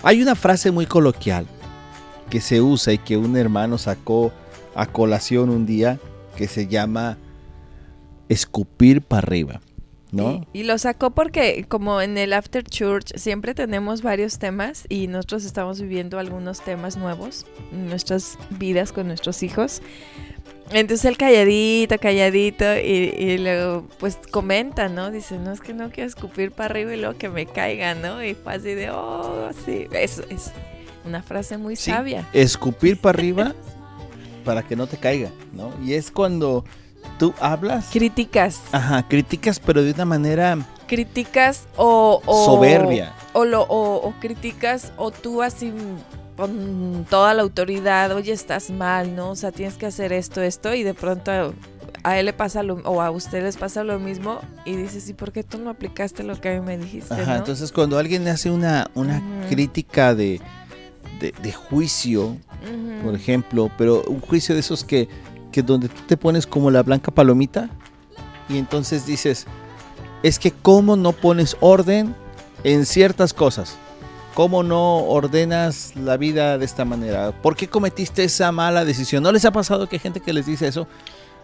hay 0.03 0.21
una 0.21 0.35
frase 0.35 0.71
muy 0.71 0.85
coloquial 0.85 1.47
que 2.29 2.43
se 2.43 2.61
usa 2.61 2.93
y 2.93 2.99
que 2.99 3.17
un 3.17 3.39
hermano 3.39 3.79
sacó 3.79 4.31
a 4.75 4.85
colación 4.85 5.49
un 5.49 5.65
día 5.65 5.99
que 6.37 6.47
se 6.47 6.67
llama 6.67 7.17
escupir 8.29 9.01
para 9.01 9.21
arriba, 9.21 9.63
¿no? 10.17 10.47
Y, 10.53 10.61
y 10.61 10.63
lo 10.65 10.79
sacó 10.79 11.11
porque 11.11 11.65
como 11.69 12.01
en 12.01 12.19
el 12.19 12.33
After 12.33 12.65
Church 12.65 13.17
siempre 13.17 13.55
tenemos 13.55 14.03
varios 14.03 14.39
temas 14.39 14.85
y 14.89 15.07
nosotros 15.07 15.45
estamos 15.45 15.81
viviendo 15.81 16.19
algunos 16.19 16.61
temas 16.63 16.97
nuevos 16.97 17.47
en 17.73 17.89
nuestras 17.89 18.39
vidas 18.51 18.93
con 18.93 19.07
nuestros 19.07 19.43
hijos. 19.43 19.83
Entonces 20.71 21.05
él 21.05 21.17
calladito, 21.17 21.97
calladito, 21.99 22.65
y, 22.77 23.15
y, 23.17 23.39
luego 23.39 23.87
pues 23.99 24.19
comenta, 24.33 24.89
¿no? 24.89 25.13
Dice, 25.13 25.39
no, 25.39 25.53
es 25.53 25.61
que 25.61 25.73
no 25.73 25.91
quiero 25.91 26.09
escupir 26.09 26.51
para 26.51 26.71
arriba 26.71 26.93
y 26.93 26.97
luego 26.97 27.17
que 27.17 27.29
me 27.29 27.47
caiga, 27.47 27.95
¿no? 27.95 28.23
Y 28.25 28.35
fue 28.35 28.55
así 28.55 28.75
de, 28.75 28.91
oh, 28.91 29.51
sí, 29.65 29.87
es, 29.93 30.25
es 30.29 30.51
una 31.05 31.23
frase 31.23 31.57
muy 31.57 31.77
sabia. 31.77 32.29
Escupir 32.33 33.01
para 33.01 33.17
arriba 33.17 33.55
para 34.45 34.63
que 34.65 34.75
no 34.75 34.89
te 34.89 34.97
caiga, 34.97 35.31
¿no? 35.53 35.73
Y 35.85 35.95
es 35.95 36.11
cuando 36.11 36.65
tú 37.19 37.35
hablas. 37.41 37.89
Criticas. 37.93 38.61
Ajá, 38.73 39.07
criticas, 39.09 39.59
pero 39.61 39.83
de 39.83 39.93
una 39.93 40.05
manera... 40.05 40.59
Criticas 40.87 41.67
o... 41.77 42.23
soberbia. 42.27 43.13
O, 43.33 43.45
lo, 43.45 43.63
o, 43.63 43.97
o 43.97 44.15
criticas 44.21 44.93
o 44.97 45.11
tú 45.11 45.43
así 45.43 45.73
con 46.37 47.07
toda 47.09 47.35
la 47.35 47.43
autoridad, 47.43 48.13
oye, 48.13 48.33
estás 48.33 48.71
mal, 48.71 49.17
¿no? 49.17 49.31
O 49.31 49.37
sea, 49.37 49.53
tienes 49.53 49.77
que 49.77 49.87
hacer 49.87 50.13
esto, 50.13 50.43
esto, 50.43 50.75
y 50.75 50.83
de 50.83 50.95
pronto 50.95 51.55
a 52.03 52.19
él 52.19 52.27
le 52.27 52.33
pasa 52.33 52.63
lo, 52.63 52.77
o 52.85 53.01
a 53.01 53.11
usted 53.11 53.43
les 53.43 53.57
pasa 53.57 53.83
lo 53.83 53.99
mismo, 53.99 54.41
y 54.65 54.77
dices, 54.77 55.09
¿y 55.09 55.15
por 55.15 55.33
qué 55.33 55.43
tú 55.43 55.59
no 55.59 55.71
aplicaste 55.71 56.23
lo 56.23 56.41
que 56.41 56.51
a 56.51 56.61
mí 56.61 56.65
me 56.65 56.79
dijiste? 56.79 57.15
Ajá, 57.15 57.39
entonces 57.39 57.73
cuando 57.73 57.99
alguien 57.99 58.29
hace 58.29 58.51
una, 58.51 58.91
una 58.95 59.23
crítica 59.49 60.15
de, 60.15 60.41
de, 61.21 61.53
juicio, 61.53 62.37
por 63.03 63.15
ejemplo, 63.15 63.71
pero 63.79 64.03
un 64.05 64.21
juicio 64.21 64.55
de 64.55 64.61
esos 64.61 64.85
que, 64.85 65.09
que 65.57 65.63
donde 65.63 65.89
tú 65.89 66.03
te 66.07 66.19
pones 66.19 66.47
como 66.47 66.71
la 66.71 66.83
blanca 66.83 67.11
palomita, 67.11 67.71
y 68.47 68.59
entonces 68.59 69.07
dices, 69.07 69.47
es 70.23 70.39
que 70.39 70.51
cómo 70.51 70.97
no 70.97 71.13
pones 71.13 71.57
orden 71.61 72.15
en 72.63 72.85
ciertas 72.85 73.33
cosas. 73.33 73.79
¿Cómo 74.35 74.63
no 74.63 74.99
ordenas 74.99 75.97
la 75.97 76.19
vida 76.19 76.59
de 76.59 76.67
esta 76.67 76.85
manera? 76.85 77.33
¿Por 77.33 77.57
qué 77.57 77.69
cometiste 77.69 78.23
esa 78.23 78.53
mala 78.53 78.85
decisión? 78.85 79.23
¿No 79.23 79.33
les 79.33 79.47
ha 79.47 79.51
pasado 79.51 79.89
que 79.89 79.97
hay 79.97 80.01
gente 80.01 80.21
que 80.21 80.35
les 80.35 80.45
dice 80.45 80.69
eso? 80.69 80.87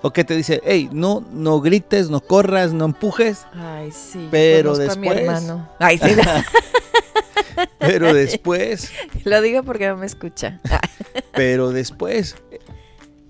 O 0.03 0.11
que 0.11 0.25
te 0.25 0.37
dice, 0.37 0.61
hey, 0.63 0.91
no, 0.93 1.25
no 1.33 1.63
grites, 1.63 2.11
no 2.11 2.21
corras, 2.21 2.75
no 2.75 2.85
empujes. 2.85 3.47
Ay, 3.55 3.93
sí. 3.93 4.29
Pero 4.31 4.77
después. 4.77 5.27
Ay, 5.79 5.97
sí. 5.97 6.11
pero 7.79 8.13
después. 8.13 8.93
Lo 9.25 9.41
digo 9.41 9.63
porque 9.63 9.89
no 9.89 9.97
me 9.97 10.07
escucha. 10.07 10.61
pero 11.33 11.71
después, 11.71 12.37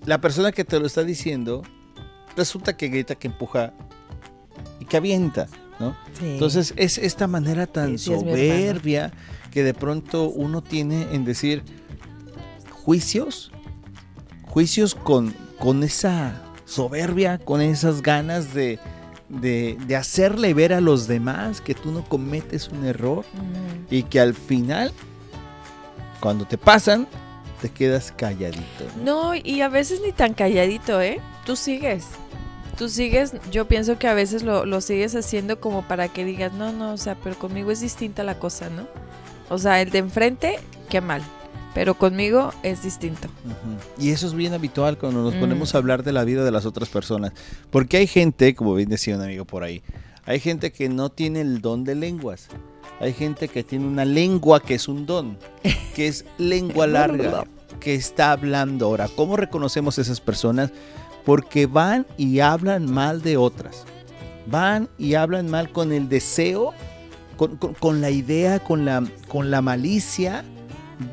la 0.05 0.21
persona 0.21 0.53
que 0.53 0.65
te 0.65 0.79
lo 0.79 0.87
está 0.87 1.03
diciendo, 1.05 1.63
resulta 2.37 2.77
que 2.77 2.89
grita, 2.89 3.15
que 3.15 3.29
empuja 3.29 3.73
y 4.81 4.85
que 4.85 4.97
avienta, 4.97 5.49
¿no? 5.79 5.97
Entonces 6.21 6.75
es 6.77 6.99
esta 6.99 7.27
manera 7.27 7.67
tan 7.67 7.99
soberbia 7.99 9.13
que 9.51 9.63
de 9.63 9.75
pronto 9.75 10.29
uno 10.29 10.63
tiene 10.63 11.15
en 11.15 11.25
decir 11.25 11.63
juicios, 12.71 13.53
juicios 14.49 14.95
con, 14.95 15.35
con 15.59 15.83
esa 15.83 16.43
soberbia, 16.65 17.39
con 17.39 17.61
esas 17.61 18.03
ganas 18.03 18.55
de, 18.55 18.79
de, 19.29 19.97
hacerle 19.97 20.55
ver 20.55 20.73
a 20.73 20.81
los 20.81 21.07
demás 21.07 21.61
que 21.61 21.75
tú 21.75 21.93
no 21.93 22.05
cometes 22.05 22.69
un 22.69 22.85
error 22.85 23.25
y 23.91 24.05
que 24.05 24.21
al 24.21 24.35
final, 24.35 24.93
cuando 26.21 26.47
te 26.47 26.59
pasan, 26.59 27.07
te 27.63 27.71
quedas 27.71 28.13
calladito. 28.13 28.85
¿no? 29.05 29.35
y 29.37 29.61
a 29.61 29.69
veces 29.69 30.01
ni 30.05 30.13
tan 30.13 30.35
calladito, 30.35 31.01
¿eh? 31.01 31.21
Tú 31.47 31.55
sigues. 31.55 32.07
Tú 32.77 32.89
sigues, 32.89 33.35
yo 33.53 33.69
pienso 33.69 33.99
que 33.99 34.09
a 34.09 34.15
veces 34.15 34.43
lo, 34.43 34.67
lo 34.67 34.81
sigues 34.81 35.15
haciendo 35.15 35.61
como 35.61 35.87
para 35.87 36.09
que 36.09 36.25
digas, 36.25 36.53
no, 36.53 36.73
no, 36.73 36.93
o 36.93 36.97
sea, 36.97 37.15
pero 37.15 37.39
conmigo 37.39 37.71
es 37.71 37.81
distinta 37.81 38.25
la 38.25 38.39
cosa, 38.39 38.71
¿no? 38.71 38.89
O 39.49 39.59
sea, 39.59 39.81
el 39.81 39.91
de 39.91 39.99
enfrente, 39.99 40.59
qué 40.89 41.01
mal. 41.01 41.23
Pero 41.75 41.95
conmigo 41.95 42.53
es 42.63 42.83
distinto. 42.83 43.29
Y 43.99 44.11
eso 44.11 44.27
es 44.27 44.35
bien 44.35 44.53
habitual 44.53 44.99
cuando 44.99 45.23
nos 45.23 45.35
ponemos 45.35 45.73
mm. 45.73 45.77
a 45.77 45.79
hablar 45.79 46.03
de 46.03 46.13
la 46.13 46.25
vida 46.25 46.45
de 46.45 46.51
las 46.51 46.67
otras 46.67 46.89
personas. 46.89 47.33
Porque 47.71 47.99
hay 47.99 48.07
gente, 48.07 48.55
como 48.55 48.75
bien 48.75 48.89
decía 48.89 49.17
un 49.17 49.23
amigo 49.23 49.45
por 49.45 49.63
ahí, 49.63 49.83
hay 50.25 50.41
gente 50.41 50.73
que 50.73 50.89
no 50.89 51.11
tiene 51.11 51.41
el 51.41 51.61
don 51.61 51.85
de 51.85 51.95
lenguas. 51.95 52.49
Hay 53.03 53.13
gente 53.13 53.49
que 53.49 53.65
tiene 53.65 53.85
una 53.85 54.05
lengua 54.05 54.61
que 54.63 54.75
es 54.75 54.87
un 54.87 55.07
don, 55.07 55.37
que 55.97 56.07
es 56.07 56.25
lengua 56.39 56.87
larga, 56.87 57.45
que 57.81 57.97
está 57.97 58.31
hablando. 58.31 58.87
Ahora, 58.87 59.09
¿cómo 59.09 59.37
reconocemos 59.37 59.99
esas 59.99 60.21
personas? 60.21 60.71
Porque 61.25 61.67
van 61.67 62.07
y 62.17 62.39
hablan 62.39 62.89
mal 62.89 63.21
de 63.21 63.37
otras. 63.37 63.85
Van 64.47 64.89
y 64.99 65.15
hablan 65.15 65.51
mal 65.51 65.73
con 65.73 65.93
el 65.93 66.09
deseo 66.09 66.73
con, 67.81 68.01
la 68.01 68.11
idea, 68.11 68.61
con 68.61 68.85
la, 68.85 69.03
con 69.27 69.51
la 69.51 69.63
malicia 69.63 70.45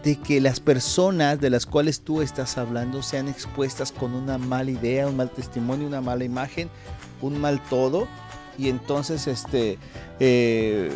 de 0.03 0.15
que 0.17 0.39
las 0.39 0.60
personas 0.60 1.41
de 1.41 1.50
las 1.50 1.65
cuales 1.65 2.01
tú 2.01 2.22
estás 2.22 2.60
hablando 2.60 3.01
sean 3.01 3.27
expuestas 3.27 3.91
con 3.91 4.13
una 4.13 4.38
mala 4.38 4.69
idea, 4.69 5.08
un 5.08 5.17
mal 5.17 5.31
testimonio, 5.31 5.88
una 5.88 6.01
mala 6.01 6.24
imagen, 6.24 6.69
un 7.24 7.41
mal 7.41 7.60
todo, 7.67 8.08
y 8.60 8.69
entonces 8.69 9.25
este, 9.25 9.79
eh, 10.19 10.91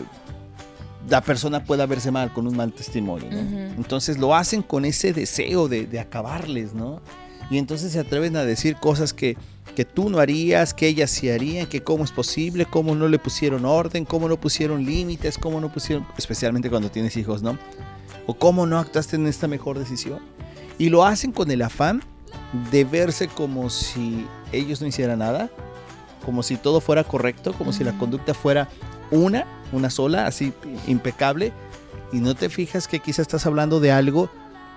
la 1.10 1.22
persona 1.22 1.64
pueda 1.64 1.86
verse 1.86 2.12
mal 2.12 2.32
con 2.34 2.48
un 2.48 2.56
mal 2.56 2.74
testimonio. 2.74 3.30
Entonces 3.32 4.18
lo 4.18 4.36
hacen 4.36 4.62
con 4.62 4.86
ese 4.86 5.14
deseo 5.14 5.68
de, 5.68 5.86
de 5.86 6.00
acabarles, 6.00 6.74
¿no? 6.74 7.02
Y 7.50 7.58
entonces 7.58 7.92
se 7.92 8.00
atreven 8.00 8.36
a 8.38 8.46
decir 8.46 8.78
cosas 8.78 9.14
que, 9.14 9.38
que 9.76 9.86
tú 9.86 10.10
no 10.10 10.20
harías, 10.20 10.74
que 10.74 10.88
ellas 10.88 11.12
sí 11.12 11.30
harían, 11.30 11.68
que 11.68 11.84
cómo 11.84 12.04
es 12.04 12.12
posible, 12.12 12.66
cómo 12.66 12.96
no 12.96 13.08
le 13.08 13.20
pusieron 13.20 13.66
orden, 13.66 14.06
cómo 14.06 14.28
no 14.30 14.40
pusieron 14.40 14.86
límites, 14.86 15.38
cómo 15.38 15.60
no 15.60 15.72
pusieron, 15.72 16.08
especialmente 16.18 16.70
cuando 16.70 16.90
tienes 16.90 17.18
hijos, 17.18 17.42
¿no? 17.42 17.58
O 18.26 18.34
cómo 18.36 18.66
no 18.66 18.80
actuaste 18.80 19.18
en 19.18 19.28
esta 19.28 19.48
mejor 19.48 19.78
decisión. 19.78 20.20
Y 20.78 20.90
lo 20.90 21.06
hacen 21.06 21.32
con 21.32 21.52
el 21.52 21.62
afán 21.62 22.02
de 22.72 22.86
verse 22.86 23.28
como 23.28 23.70
si 23.70 24.26
ellos 24.52 24.82
no 24.82 24.88
hicieran 24.88 25.20
nada, 25.20 25.50
como 26.26 26.44
si 26.44 26.56
todo 26.56 26.80
fuera 26.80 27.04
correcto, 27.04 27.54
como 27.54 27.74
si 27.74 27.84
la 27.84 27.98
conducta 27.98 28.34
fuera 28.34 28.70
una, 29.12 29.46
una 29.74 29.90
sola, 29.90 30.28
así 30.28 30.54
impecable, 30.88 31.52
y 32.12 32.18
no 32.18 32.36
te 32.36 32.50
fijas 32.50 32.88
que 32.88 33.00
quizás 33.00 33.20
estás 33.20 33.46
hablando 33.46 33.80
de 33.80 33.92
algo 33.92 34.30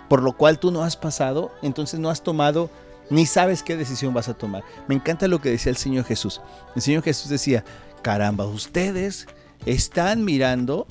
por 0.09 0.23
lo 0.23 0.33
cual 0.33 0.59
tú 0.59 0.71
no 0.71 0.83
has 0.83 0.97
pasado, 0.97 1.53
entonces 1.63 2.01
no 2.01 2.11
has 2.11 2.23
tomado 2.23 2.71
ni 3.11 3.27
sabes 3.27 3.63
qué 3.63 3.77
decisión 3.77 4.15
vas 4.15 4.29
a 4.29 4.35
tomar. 4.35 4.65
Me 4.89 4.95
encanta 4.95 5.29
lo 5.29 5.41
que 5.41 5.51
decía 5.51 5.71
el 5.71 5.77
Señor 5.77 6.05
Jesús. 6.05 6.41
El 6.75 6.83
Señor 6.83 7.03
Jesús 7.03 7.29
decía, 7.29 7.65
caramba, 8.03 8.47
ustedes 8.47 9.27
están 9.65 10.25
mirando, 10.25 10.87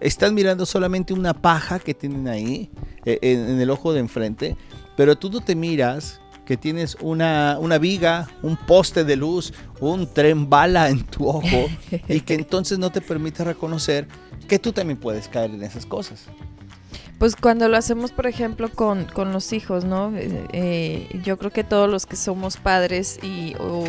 están 0.00 0.34
mirando 0.34 0.66
solamente 0.66 1.12
una 1.12 1.34
paja 1.34 1.78
que 1.78 1.94
tienen 1.94 2.28
ahí 2.28 2.70
eh, 3.04 3.18
en, 3.22 3.60
el 3.60 3.70
ojo 3.70 3.92
de 3.92 4.00
enfrente, 4.00 4.56
pero 4.96 5.16
tú 5.16 5.30
no 5.30 5.40
te 5.40 5.54
miras 5.54 6.20
que 6.48 6.56
tienes 6.56 6.96
una, 7.02 7.58
una 7.60 7.76
viga, 7.76 8.26
un 8.42 8.56
poste 8.56 9.04
de 9.04 9.16
luz, 9.16 9.52
un 9.80 10.10
tren 10.10 10.48
bala 10.48 10.88
en 10.88 11.04
tu 11.04 11.28
ojo 11.28 11.68
y 12.08 12.20
que 12.22 12.32
entonces 12.32 12.78
no 12.78 12.88
te 12.90 13.02
permite 13.02 13.44
reconocer 13.44 14.08
que 14.48 14.58
tú 14.58 14.72
también 14.72 14.98
puedes 14.98 15.28
caer 15.28 15.50
en 15.50 15.62
esas 15.62 15.84
cosas. 15.84 16.24
Pues 17.18 17.34
cuando 17.34 17.66
lo 17.66 17.76
hacemos, 17.76 18.12
por 18.12 18.28
ejemplo, 18.28 18.68
con, 18.68 19.04
con 19.06 19.32
los 19.32 19.52
hijos, 19.52 19.84
¿no? 19.84 20.16
Eh, 20.16 20.46
eh, 20.52 21.20
yo 21.24 21.36
creo 21.36 21.50
que 21.50 21.64
todos 21.64 21.90
los 21.90 22.06
que 22.06 22.14
somos 22.14 22.58
padres 22.58 23.18
y 23.24 23.56
o, 23.58 23.84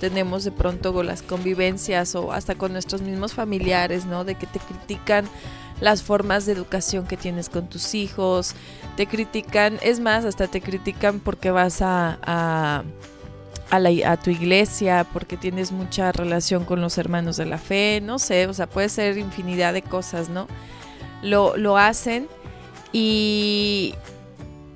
tenemos 0.00 0.42
de 0.42 0.50
pronto 0.50 1.04
las 1.04 1.22
convivencias 1.22 2.16
o 2.16 2.32
hasta 2.32 2.56
con 2.56 2.72
nuestros 2.72 3.00
mismos 3.00 3.32
familiares, 3.32 4.06
¿no? 4.06 4.24
De 4.24 4.34
que 4.34 4.48
te 4.48 4.58
critican 4.58 5.24
las 5.80 6.02
formas 6.02 6.46
de 6.46 6.52
educación 6.52 7.06
que 7.06 7.16
tienes 7.16 7.48
con 7.48 7.68
tus 7.68 7.94
hijos, 7.94 8.56
te 8.96 9.06
critican, 9.06 9.78
es 9.80 10.00
más, 10.00 10.24
hasta 10.24 10.48
te 10.48 10.60
critican 10.60 11.20
porque 11.20 11.52
vas 11.52 11.80
a, 11.80 12.18
a, 12.24 12.82
a, 13.70 13.78
la, 13.78 14.10
a 14.10 14.16
tu 14.16 14.30
iglesia, 14.30 15.06
porque 15.12 15.36
tienes 15.36 15.70
mucha 15.70 16.10
relación 16.10 16.64
con 16.64 16.80
los 16.80 16.98
hermanos 16.98 17.36
de 17.36 17.46
la 17.46 17.58
fe, 17.58 18.00
no 18.02 18.18
sé, 18.18 18.48
o 18.48 18.52
sea, 18.54 18.68
puede 18.68 18.88
ser 18.88 19.16
infinidad 19.16 19.72
de 19.72 19.82
cosas, 19.82 20.28
¿no? 20.28 20.48
Lo, 21.22 21.56
lo 21.56 21.78
hacen 21.78 22.28
y, 22.94 23.92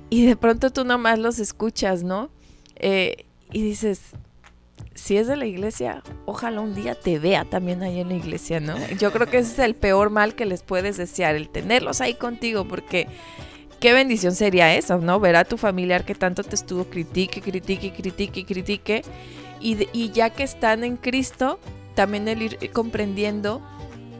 y 0.09 0.25
de 0.25 0.35
pronto 0.35 0.71
tú 0.71 0.83
nomás 0.83 1.17
los 1.17 1.39
escuchas, 1.39 2.03
¿no? 2.03 2.29
Eh, 2.75 3.25
y 3.53 3.61
dices, 3.61 4.01
si 4.93 5.15
es 5.15 5.27
de 5.27 5.37
la 5.37 5.45
iglesia, 5.45 6.03
ojalá 6.25 6.59
un 6.59 6.75
día 6.75 6.95
te 6.95 7.17
vea 7.17 7.45
también 7.45 7.81
ahí 7.81 8.01
en 8.01 8.09
la 8.09 8.15
iglesia, 8.15 8.59
¿no? 8.59 8.75
Yo 8.99 9.13
creo 9.13 9.27
que 9.27 9.37
ese 9.37 9.53
es 9.53 9.59
el 9.59 9.73
peor 9.73 10.09
mal 10.09 10.35
que 10.35 10.45
les 10.45 10.63
puedes 10.63 10.97
desear, 10.97 11.35
el 11.35 11.47
tenerlos 11.47 12.01
ahí 12.01 12.13
contigo, 12.13 12.67
porque 12.67 13.07
qué 13.79 13.93
bendición 13.93 14.35
sería 14.35 14.75
eso, 14.75 14.97
¿no? 14.97 15.21
Ver 15.21 15.37
a 15.37 15.45
tu 15.45 15.57
familiar 15.57 16.03
que 16.03 16.13
tanto 16.13 16.43
te 16.43 16.55
estuvo 16.55 16.83
critique, 16.89 17.41
critique, 17.41 17.93
critique, 17.93 18.45
critique, 18.45 19.01
y, 19.61 19.87
y 19.93 20.11
ya 20.11 20.29
que 20.29 20.43
están 20.43 20.83
en 20.83 20.97
Cristo, 20.97 21.57
también 21.95 22.27
el 22.27 22.41
ir 22.41 22.71
comprendiendo 22.73 23.61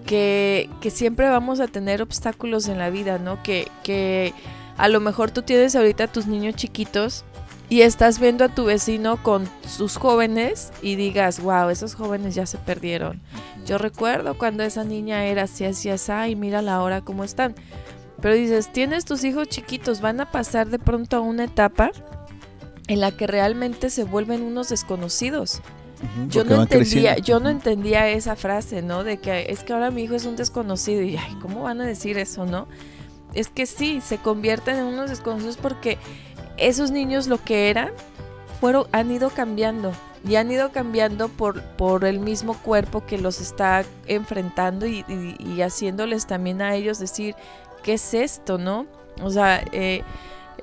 que, 0.09 0.89
siempre 0.89 1.29
vamos 1.29 1.59
a 1.59 1.67
tener 1.67 2.01
obstáculos 2.01 2.67
en 2.67 2.79
la 2.79 2.89
vida, 2.89 3.19
¿no? 3.19 3.43
Que, 3.43 3.67
que 3.83 4.33
a 4.75 4.87
lo 4.87 4.99
mejor 4.99 5.29
tú 5.29 5.43
tienes 5.43 5.75
ahorita 5.75 6.05
a 6.05 6.11
tus 6.11 6.25
niños 6.25 6.55
chiquitos 6.55 7.23
y 7.69 7.81
estás 7.81 8.19
viendo 8.19 8.43
a 8.43 8.49
tu 8.49 8.65
vecino 8.65 9.21
con 9.21 9.47
sus 9.67 9.97
jóvenes 9.97 10.71
y 10.81 10.95
digas, 10.95 11.39
wow, 11.41 11.69
esos 11.69 11.93
jóvenes 11.93 12.33
ya 12.33 12.47
se 12.47 12.57
perdieron. 12.57 13.21
Yo 13.67 13.77
recuerdo 13.77 14.35
cuando 14.35 14.63
esa 14.63 14.83
niña 14.83 15.25
era 15.25 15.43
así, 15.43 15.63
así, 15.63 15.91
así, 15.91 16.11
y 16.31 16.35
mira 16.35 16.63
la 16.63 16.81
hora 16.81 17.01
cómo 17.01 17.23
están. 17.23 17.53
Pero 18.19 18.33
dices, 18.33 18.73
tienes 18.73 19.05
tus 19.05 19.23
hijos 19.23 19.47
chiquitos, 19.47 20.01
van 20.01 20.19
a 20.21 20.31
pasar 20.31 20.69
de 20.69 20.79
pronto 20.79 21.17
a 21.17 21.19
una 21.19 21.43
etapa 21.43 21.91
en 22.87 22.99
la 22.99 23.11
que 23.11 23.27
realmente 23.27 23.91
se 23.91 24.05
vuelven 24.05 24.41
unos 24.41 24.69
desconocidos. 24.69 25.61
Yo 26.29 26.43
no 26.43 26.61
entendía, 26.63 26.67
creciendo. 26.67 27.21
yo 27.23 27.39
no 27.39 27.49
entendía 27.49 28.07
esa 28.09 28.35
frase, 28.35 28.81
¿no? 28.81 29.03
De 29.03 29.17
que 29.17 29.47
es 29.49 29.63
que 29.63 29.73
ahora 29.73 29.91
mi 29.91 30.03
hijo 30.03 30.15
es 30.15 30.25
un 30.25 30.35
desconocido 30.35 31.01
y 31.01 31.17
ay, 31.17 31.37
¿cómo 31.41 31.63
van 31.63 31.81
a 31.81 31.85
decir 31.85 32.17
eso, 32.17 32.45
no? 32.45 32.67
Es 33.33 33.49
que 33.49 33.65
sí, 33.65 34.01
se 34.01 34.17
convierten 34.17 34.77
en 34.77 34.85
unos 34.85 35.09
desconocidos 35.09 35.57
porque 35.57 35.97
esos 36.57 36.91
niños 36.91 37.27
lo 37.27 37.43
que 37.43 37.69
eran 37.69 37.91
fueron 38.59 38.85
han 38.91 39.11
ido 39.11 39.29
cambiando 39.29 39.91
y 40.27 40.35
han 40.35 40.51
ido 40.51 40.71
cambiando 40.71 41.29
por, 41.29 41.61
por 41.61 42.03
el 42.05 42.19
mismo 42.19 42.53
cuerpo 42.57 43.05
que 43.05 43.17
los 43.17 43.39
está 43.39 43.85
enfrentando 44.07 44.85
y, 44.85 45.05
y- 45.07 45.35
y 45.41 45.61
haciéndoles 45.61 46.27
también 46.27 46.61
a 46.61 46.75
ellos 46.75 46.99
decir, 46.99 47.35
¿qué 47.83 47.93
es 47.93 48.13
esto, 48.13 48.57
no? 48.57 48.85
O 49.21 49.29
sea, 49.29 49.63
eh, 49.71 50.01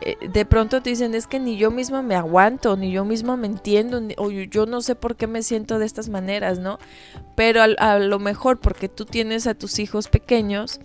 eh, 0.01 0.17
de 0.29 0.45
pronto 0.45 0.83
te 0.83 0.91
dicen, 0.91 1.15
es 1.15 1.27
que 1.27 1.39
ni 1.39 1.57
yo 1.57 1.71
misma 1.71 2.03
me 2.03 2.15
aguanto, 2.15 2.77
ni 2.77 2.91
yo 2.91 3.05
misma 3.05 3.37
me 3.37 3.47
entiendo, 3.47 4.01
o 4.19 4.31
yo- 4.31 4.67
no 4.67 4.81
sé 4.81 4.95
por 4.95 5.17
qué 5.17 5.27
me 5.27 5.43
siento 5.43 5.79
de 5.79 5.87
estas 5.87 6.09
maneras, 6.09 6.59
¿no? 6.59 6.79
Pero 7.35 7.63
a, 7.63 7.99
lo 7.99 8.19
mejor 8.19 8.59
porque 8.59 8.89
tú 8.89 9.05
tienes 9.05 9.47
a 9.47 9.55
tus 9.55 9.79
hijos 9.79 10.09
pequeños, 10.09 10.81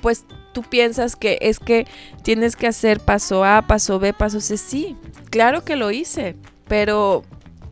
pues 0.00 0.24
tú 0.52 0.62
piensas 0.62 1.16
que 1.16 1.38
es 1.40 1.58
que 1.58 1.86
tienes 2.22 2.56
que 2.56 2.66
hacer 2.66 3.00
paso 3.00 3.44
A, 3.44 3.62
paso 3.62 3.98
B, 3.98 4.12
paso 4.12 4.40
C. 4.40 4.56
Sí, 4.56 4.96
claro 5.30 5.64
que 5.64 5.76
lo 5.76 5.90
hice, 5.90 6.36
pero 6.68 7.24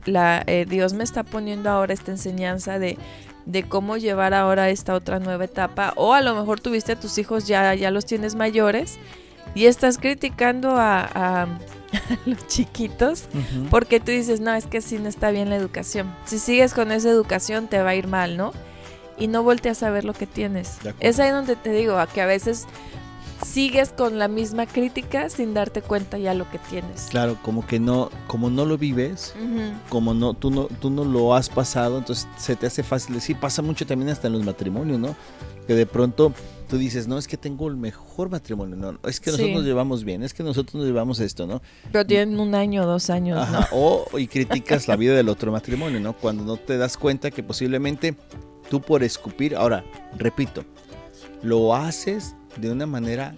la, 0.04 0.42
eh, 0.46 0.66
Dios 0.68 0.92
me 0.92 1.04
está 1.04 1.22
poniendo 1.24 1.70
ahora 1.70 1.94
esta 1.94 2.10
enseñanza 2.10 2.78
de, 2.78 2.98
de 3.44 3.62
cómo 3.62 3.96
llevar 3.96 4.34
ahora 4.34 4.70
esta 4.70 4.94
otra 4.94 5.20
nueva 5.20 5.44
etapa. 5.44 5.92
O 5.96 6.14
a 6.14 6.20
lo 6.20 6.34
mejor 6.34 6.60
tuviste 6.60 6.92
a 6.92 7.00
tus 7.00 7.16
hijos 7.18 7.46
ya, 7.46 7.74
ya 7.74 7.90
los 7.90 8.06
tienes 8.06 8.34
mayores 8.34 8.98
y 9.54 9.66
estás 9.66 9.98
criticando 9.98 10.72
a, 10.76 11.00
a- 11.02 11.42
a 11.44 11.48
los 12.26 12.46
chiquitos 12.48 13.24
porque 13.70 14.00
tú 14.00 14.10
dices, 14.10 14.40
no, 14.40 14.52
es 14.52 14.66
que 14.66 14.80
sí 14.80 14.98
no 14.98 15.08
está 15.08 15.30
bien 15.30 15.48
la 15.50 15.56
educación. 15.56 16.12
Si 16.26 16.38
sigues 16.38 16.74
con 16.74 16.90
esa 16.92 17.08
educación 17.08 17.68
te 17.68 17.80
va 17.82 17.90
a 17.90 17.94
ir 17.94 18.06
mal, 18.08 18.36
¿no? 18.36 18.52
Y 19.18 19.28
no 19.28 19.42
volteas 19.42 19.82
a 19.82 19.90
ver 19.90 20.04
lo 20.04 20.12
que 20.12 20.26
tienes. 20.26 20.76
Es 21.00 21.18
ahí 21.20 21.30
donde 21.30 21.56
te 21.56 21.70
digo, 21.70 21.96
a 21.98 22.06
que 22.06 22.20
a 22.20 22.26
veces 22.26 22.66
sigues 23.44 23.90
con 23.90 24.18
la 24.18 24.28
misma 24.28 24.66
crítica 24.66 25.28
sin 25.30 25.54
darte 25.54 25.82
cuenta 25.82 26.18
ya 26.18 26.34
lo 26.34 26.50
que 26.50 26.58
tienes. 26.58 27.06
Claro, 27.10 27.36
como 27.42 27.66
que 27.66 27.78
no, 27.78 28.10
como 28.26 28.50
no 28.50 28.64
lo 28.64 28.76
vives, 28.78 29.34
como 29.88 30.14
no, 30.14 30.34
tú 30.34 30.50
no, 30.50 30.64
tú 30.66 30.90
no 30.90 31.04
lo 31.04 31.34
has 31.34 31.48
pasado, 31.48 31.98
entonces 31.98 32.26
se 32.38 32.56
te 32.56 32.66
hace 32.66 32.82
fácil 32.82 33.14
decir, 33.14 33.38
pasa 33.38 33.62
mucho 33.62 33.86
también 33.86 34.10
hasta 34.10 34.26
en 34.26 34.34
los 34.34 34.44
matrimonios, 34.44 34.98
¿no? 34.98 35.14
Que 35.66 35.74
de 35.74 35.86
pronto 35.86 36.32
tú 36.68 36.78
dices, 36.78 37.06
no, 37.08 37.16
es 37.18 37.28
que 37.28 37.36
tengo 37.36 37.68
el 37.68 37.76
mejor 37.76 38.28
matrimonio, 38.30 38.76
no, 38.76 38.98
es 39.08 39.20
que 39.20 39.30
nosotros 39.30 39.48
Sí. 39.50 39.54
nos 39.54 39.64
llevamos 39.64 40.04
bien, 40.04 40.22
es 40.22 40.34
que 40.34 40.42
nosotros 40.42 40.74
nos 40.76 40.84
llevamos 40.84 41.20
esto, 41.20 41.46
¿no? 41.46 41.62
Pero 41.92 42.04
tienen 42.06 42.38
un 42.40 42.54
año, 42.54 42.84
dos 42.86 43.08
años, 43.10 43.36
¿no? 43.36 43.58
Ajá, 43.58 43.68
O 43.72 44.06
y 44.18 44.26
criticas 44.26 44.88
la 44.88 44.96
vida 44.96 45.14
del 45.14 45.28
otro 45.28 45.52
matrimonio, 45.52 46.00
¿no? 46.00 46.12
Cuando 46.12 46.44
no 46.44 46.56
te 46.56 46.76
das 46.76 46.96
cuenta 46.96 47.30
que 47.30 47.42
posiblemente 47.42 48.16
tú 48.70 48.80
por 48.80 49.02
escupir, 49.04 49.54
ahora, 49.56 49.84
repito, 50.18 50.64
lo 51.42 51.74
haces 51.74 52.34
de 52.56 52.70
una 52.70 52.86
manera 52.86 53.34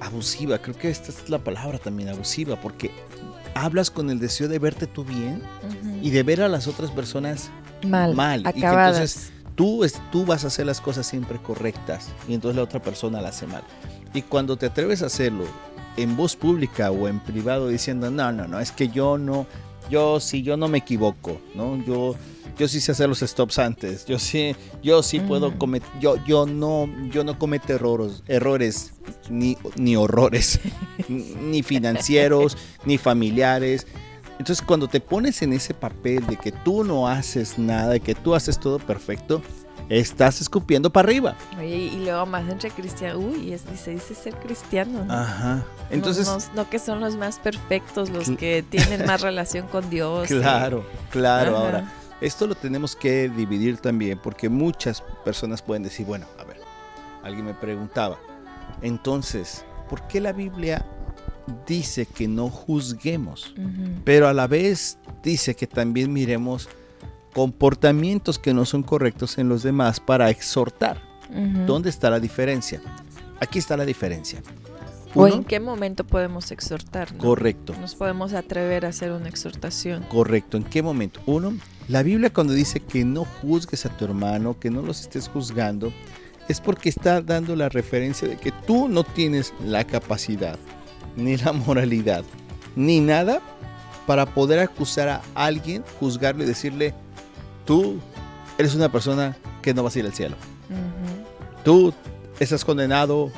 abusiva, 0.00 0.58
creo 0.58 0.76
que 0.76 0.90
esta 0.90 1.10
es 1.10 1.28
la 1.28 1.38
palabra 1.38 1.78
también, 1.78 2.08
abusiva, 2.08 2.56
porque 2.60 2.90
hablas 3.54 3.90
con 3.90 4.10
el 4.10 4.18
deseo 4.20 4.48
de 4.48 4.58
verte 4.58 4.86
tú 4.86 5.04
bien 5.04 5.42
y 6.02 6.10
de 6.10 6.22
ver 6.22 6.40
a 6.42 6.48
las 6.48 6.66
otras 6.68 6.90
personas 6.90 7.50
mal, 7.86 8.14
mal, 8.14 8.40
y 8.40 8.42
que 8.44 8.48
acabadas. 8.66 8.94
entonces 8.96 9.32
tú, 9.54 9.84
es- 9.84 10.00
tú 10.12 10.24
vas 10.24 10.44
a 10.44 10.48
hacer 10.48 10.66
las 10.66 10.80
cosas 10.80 11.06
siempre 11.06 11.38
correctas 11.38 12.08
y 12.28 12.34
entonces 12.34 12.56
la 12.56 12.62
otra 12.62 12.80
persona 12.82 13.20
la 13.20 13.28
hace 13.28 13.46
mal. 13.46 13.62
Y 14.14 14.22
cuando 14.22 14.56
te 14.56 14.66
atreves 14.66 15.02
a 15.02 15.06
hacerlo 15.06 15.44
en 15.96 16.16
voz 16.16 16.36
pública 16.36 16.90
o 16.90 17.08
en 17.08 17.20
privado 17.20 17.68
diciendo, 17.68 18.10
no, 18.10 18.32
no, 18.32 18.46
no, 18.48 18.60
es 18.60 18.72
que 18.72 18.88
yo 18.88 19.18
no, 19.18 19.46
yo 19.90 20.20
sí, 20.20 20.42
yo 20.42 20.56
no 20.56 20.68
me 20.68 20.78
equivoco, 20.78 21.40
¿no? 21.54 21.76
Yo, 21.84 22.14
yo 22.58 22.68
sí 22.68 22.80
sé 22.80 22.92
hacer 22.92 23.08
los 23.08 23.20
stops 23.20 23.58
antes, 23.58 24.04
yo 24.06 24.18
sí, 24.18 24.54
yo 24.82 25.02
sí 25.02 25.18
puedo 25.20 25.50
Mm. 25.50 25.58
cometer, 25.58 25.88
yo, 26.00 26.16
yo 26.26 26.46
no, 26.46 26.88
yo 27.10 27.24
no 27.24 27.38
cometo 27.38 27.72
errores, 27.72 28.22
errores 28.28 28.92
ni, 29.28 29.56
ni 29.76 29.96
horrores, 29.96 30.60
ni 31.08 31.62
financieros, 31.62 32.56
ni 32.84 32.98
familiares. 32.98 33.86
Entonces 34.40 34.64
cuando 34.64 34.88
te 34.88 35.00
pones 35.00 35.42
en 35.42 35.52
ese 35.52 35.74
papel 35.74 36.26
de 36.26 36.38
que 36.38 36.50
tú 36.50 36.82
no 36.82 37.06
haces 37.06 37.58
nada, 37.58 37.90
de 37.90 38.00
que 38.00 38.14
tú 38.14 38.34
haces 38.34 38.58
todo 38.58 38.78
perfecto, 38.78 39.42
estás 39.90 40.40
escupiendo 40.40 40.88
para 40.88 41.08
arriba. 41.08 41.36
Oye, 41.58 41.76
y 41.76 42.02
luego 42.02 42.24
más 42.24 42.48
entre 42.48 42.70
cristianos. 42.70 43.22
Uy, 43.22 43.52
es, 43.52 43.64
se 43.78 43.90
dice 43.90 44.14
ser 44.14 44.34
cristiano, 44.36 45.04
¿no? 45.04 45.12
Ajá. 45.12 45.62
Entonces, 45.90 46.26
no, 46.26 46.38
no 46.62 46.70
que 46.70 46.78
son 46.78 47.00
los 47.00 47.16
más 47.16 47.38
perfectos, 47.38 48.08
los 48.08 48.30
que 48.30 48.64
tienen 48.66 49.04
más 49.04 49.20
relación 49.20 49.66
con 49.66 49.90
Dios. 49.90 50.30
y- 50.30 50.34
claro, 50.40 50.86
claro. 51.10 51.58
Ajá. 51.58 51.66
Ahora, 51.66 51.92
esto 52.22 52.46
lo 52.46 52.54
tenemos 52.54 52.96
que 52.96 53.28
dividir 53.28 53.76
también 53.76 54.18
porque 54.18 54.48
muchas 54.48 55.02
personas 55.22 55.60
pueden 55.60 55.82
decir, 55.82 56.06
bueno, 56.06 56.24
a 56.38 56.44
ver, 56.44 56.62
alguien 57.22 57.44
me 57.44 57.52
preguntaba, 57.52 58.18
entonces, 58.80 59.66
¿por 59.90 60.00
qué 60.08 60.18
la 60.18 60.32
Biblia 60.32 60.82
dice 61.66 62.06
que 62.06 62.28
no 62.28 62.48
juzguemos? 62.48 63.54
Pero 64.04 64.28
a 64.28 64.32
la 64.34 64.46
vez 64.46 64.98
dice 65.22 65.54
que 65.54 65.66
también 65.66 66.12
miremos 66.12 66.68
comportamientos 67.32 68.38
que 68.38 68.52
no 68.54 68.64
son 68.64 68.82
correctos 68.82 69.38
en 69.38 69.48
los 69.48 69.62
demás 69.62 70.00
para 70.00 70.30
exhortar. 70.30 71.00
¿Dónde 71.66 71.90
está 71.90 72.10
la 72.10 72.18
diferencia? 72.20 72.80
Aquí 73.40 73.58
está 73.58 73.76
la 73.76 73.84
diferencia. 73.84 74.42
¿O 75.14 75.24
Uno, 75.24 75.34
en 75.36 75.44
qué 75.44 75.58
momento 75.60 76.04
podemos 76.04 76.50
exhortar? 76.52 77.12
no? 77.12 77.18
correcto, 77.18 77.74
Nos 77.80 77.94
podemos 77.96 78.32
atrever 78.32 78.86
a 78.86 78.90
hacer 78.90 79.10
una 79.12 79.28
exhortación. 79.28 80.04
correcto. 80.04 80.56
¿En 80.56 80.64
qué 80.64 80.82
momento? 80.82 81.20
Uno, 81.26 81.52
la 81.88 82.02
Biblia 82.02 82.32
cuando 82.32 82.52
dice 82.52 82.80
que 82.80 83.04
no 83.04 83.24
juzgues 83.24 83.86
a 83.86 83.96
tu 83.96 84.04
hermano, 84.04 84.58
que 84.60 84.70
no 84.70 84.82
los 84.82 85.00
estés 85.00 85.28
juzgando, 85.28 85.92
es 86.48 86.60
porque 86.60 86.88
está 86.88 87.22
dando 87.22 87.56
la 87.56 87.68
referencia 87.68 88.28
de 88.28 88.36
que 88.36 88.52
tú 88.66 88.88
no 88.88 89.02
tienes 89.04 89.52
la 89.64 89.84
capacidad, 89.84 90.58
ni 91.16 91.36
la 91.36 91.52
moralidad, 91.52 92.24
ni 92.76 93.00
nada 93.00 93.40
para 94.06 94.26
poder 94.26 94.58
acusar 94.58 95.08
a 95.08 95.22
alguien, 95.34 95.84
juzgarlo 95.98 96.42
y 96.42 96.46
decirle, 96.46 96.94
tú 97.64 97.98
eres 98.58 98.74
una 98.74 98.90
persona 98.90 99.36
que 99.62 99.72
no 99.74 99.82
vas 99.82 99.94
a 99.96 100.00
ir 100.00 100.06
al 100.06 100.14
cielo. 100.14 100.36
Tú 101.64 101.94
estás 102.38 102.64
condenado 102.64 103.30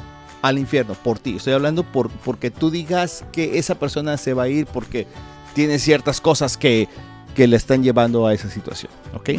al 0.42 0.58
infierno 0.58 0.94
por 0.94 1.18
ti. 1.18 1.36
Estoy 1.36 1.52
hablando 1.52 1.84
por, 1.84 2.10
porque 2.10 2.50
tú 2.50 2.70
digas 2.70 3.24
que 3.32 3.58
esa 3.58 3.76
persona 3.76 4.16
se 4.16 4.34
va 4.34 4.44
a 4.44 4.48
ir 4.48 4.66
porque 4.66 5.06
tiene 5.54 5.78
ciertas 5.78 6.20
cosas 6.20 6.56
que, 6.56 6.88
que 7.34 7.46
le 7.46 7.56
están 7.56 7.82
llevando 7.82 8.26
a 8.26 8.34
esa 8.34 8.50
situación. 8.50 8.92
¿Ok? 9.14 9.30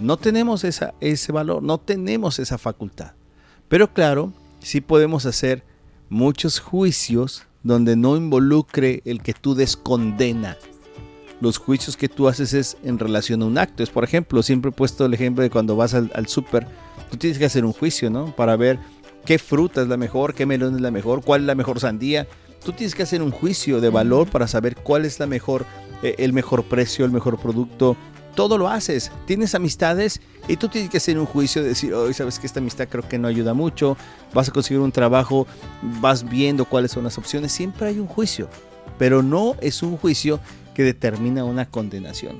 No 0.00 0.16
tenemos 0.16 0.64
esa, 0.64 0.94
ese 1.00 1.32
valor, 1.32 1.62
no 1.62 1.78
tenemos 1.78 2.38
esa 2.38 2.58
facultad. 2.58 3.12
Pero 3.68 3.92
claro, 3.92 4.32
sí 4.60 4.80
podemos 4.80 5.26
hacer 5.26 5.64
muchos 6.08 6.60
juicios 6.60 7.47
donde 7.62 7.96
no 7.96 8.16
involucre 8.16 9.02
el 9.04 9.22
que 9.22 9.34
tú 9.34 9.54
descondena. 9.54 10.56
Los 11.40 11.58
juicios 11.58 11.96
que 11.96 12.08
tú 12.08 12.28
haces 12.28 12.52
es 12.52 12.76
en 12.82 12.98
relación 12.98 13.42
a 13.42 13.46
un 13.46 13.58
acto. 13.58 13.82
Es, 13.82 13.90
por 13.90 14.04
ejemplo, 14.04 14.42
siempre 14.42 14.70
he 14.70 14.72
puesto 14.72 15.06
el 15.06 15.14
ejemplo 15.14 15.42
de 15.42 15.50
cuando 15.50 15.76
vas 15.76 15.94
al, 15.94 16.10
al 16.14 16.26
súper, 16.26 16.66
tú 17.10 17.16
tienes 17.16 17.38
que 17.38 17.44
hacer 17.44 17.64
un 17.64 17.72
juicio, 17.72 18.10
¿no? 18.10 18.34
Para 18.34 18.56
ver 18.56 18.78
qué 19.24 19.38
fruta 19.38 19.82
es 19.82 19.88
la 19.88 19.96
mejor, 19.96 20.34
qué 20.34 20.46
melón 20.46 20.74
es 20.74 20.80
la 20.80 20.90
mejor, 20.90 21.22
cuál 21.22 21.42
es 21.42 21.46
la 21.46 21.54
mejor 21.54 21.80
sandía. 21.80 22.26
Tú 22.64 22.72
tienes 22.72 22.94
que 22.94 23.04
hacer 23.04 23.22
un 23.22 23.30
juicio 23.30 23.80
de 23.80 23.88
valor 23.88 24.28
para 24.28 24.48
saber 24.48 24.74
cuál 24.76 25.04
es 25.04 25.20
la 25.20 25.26
mejor, 25.26 25.64
eh, 26.02 26.16
el 26.18 26.32
mejor 26.32 26.64
precio, 26.64 27.04
el 27.04 27.12
mejor 27.12 27.38
producto. 27.38 27.96
Todo 28.38 28.56
lo 28.56 28.68
haces. 28.68 29.10
Tienes 29.26 29.56
amistades 29.56 30.20
y 30.46 30.56
tú 30.56 30.68
tienes 30.68 30.90
que 30.90 30.98
hacer 30.98 31.18
un 31.18 31.26
juicio 31.26 31.60
de 31.60 31.70
decir, 31.70 31.92
hoy 31.92 32.14
sabes 32.14 32.38
que 32.38 32.46
esta 32.46 32.60
amistad 32.60 32.86
creo 32.88 33.02
que 33.02 33.18
no 33.18 33.26
ayuda 33.26 33.52
mucho. 33.52 33.96
Vas 34.32 34.48
a 34.48 34.52
conseguir 34.52 34.78
un 34.78 34.92
trabajo, 34.92 35.48
vas 36.00 36.22
viendo 36.22 36.64
cuáles 36.64 36.92
son 36.92 37.02
las 37.02 37.18
opciones. 37.18 37.50
Siempre 37.50 37.88
hay 37.88 37.98
un 37.98 38.06
juicio, 38.06 38.48
pero 38.96 39.24
no 39.24 39.56
es 39.60 39.82
un 39.82 39.96
juicio 39.96 40.38
que 40.72 40.84
determina 40.84 41.42
una 41.42 41.66
condenación. 41.68 42.38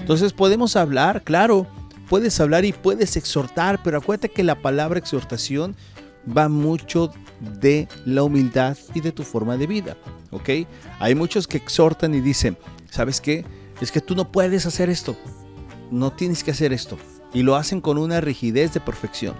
Entonces 0.00 0.32
podemos 0.32 0.76
hablar, 0.76 1.24
claro, 1.24 1.66
puedes 2.08 2.40
hablar 2.40 2.64
y 2.64 2.72
puedes 2.72 3.14
exhortar, 3.18 3.82
pero 3.84 3.98
acuérdate 3.98 4.30
que 4.30 4.44
la 4.44 4.54
palabra 4.54 4.98
exhortación 4.98 5.76
va 6.26 6.48
mucho 6.48 7.12
de 7.60 7.86
la 8.06 8.22
humildad 8.22 8.78
y 8.94 9.02
de 9.02 9.12
tu 9.12 9.24
forma 9.24 9.58
de 9.58 9.66
vida, 9.66 9.98
¿ok? 10.30 10.48
Hay 11.00 11.14
muchos 11.14 11.46
que 11.46 11.58
exhortan 11.58 12.14
y 12.14 12.22
dicen, 12.22 12.56
¿sabes 12.88 13.20
qué? 13.20 13.44
Es 13.84 13.92
que 13.92 14.00
tú 14.00 14.14
no 14.14 14.32
puedes 14.32 14.64
hacer 14.64 14.88
esto, 14.88 15.14
no 15.90 16.10
tienes 16.10 16.42
que 16.42 16.52
hacer 16.52 16.72
esto, 16.72 16.96
y 17.34 17.42
lo 17.42 17.54
hacen 17.54 17.82
con 17.82 17.98
una 17.98 18.22
rigidez 18.22 18.72
de 18.72 18.80
perfección. 18.80 19.34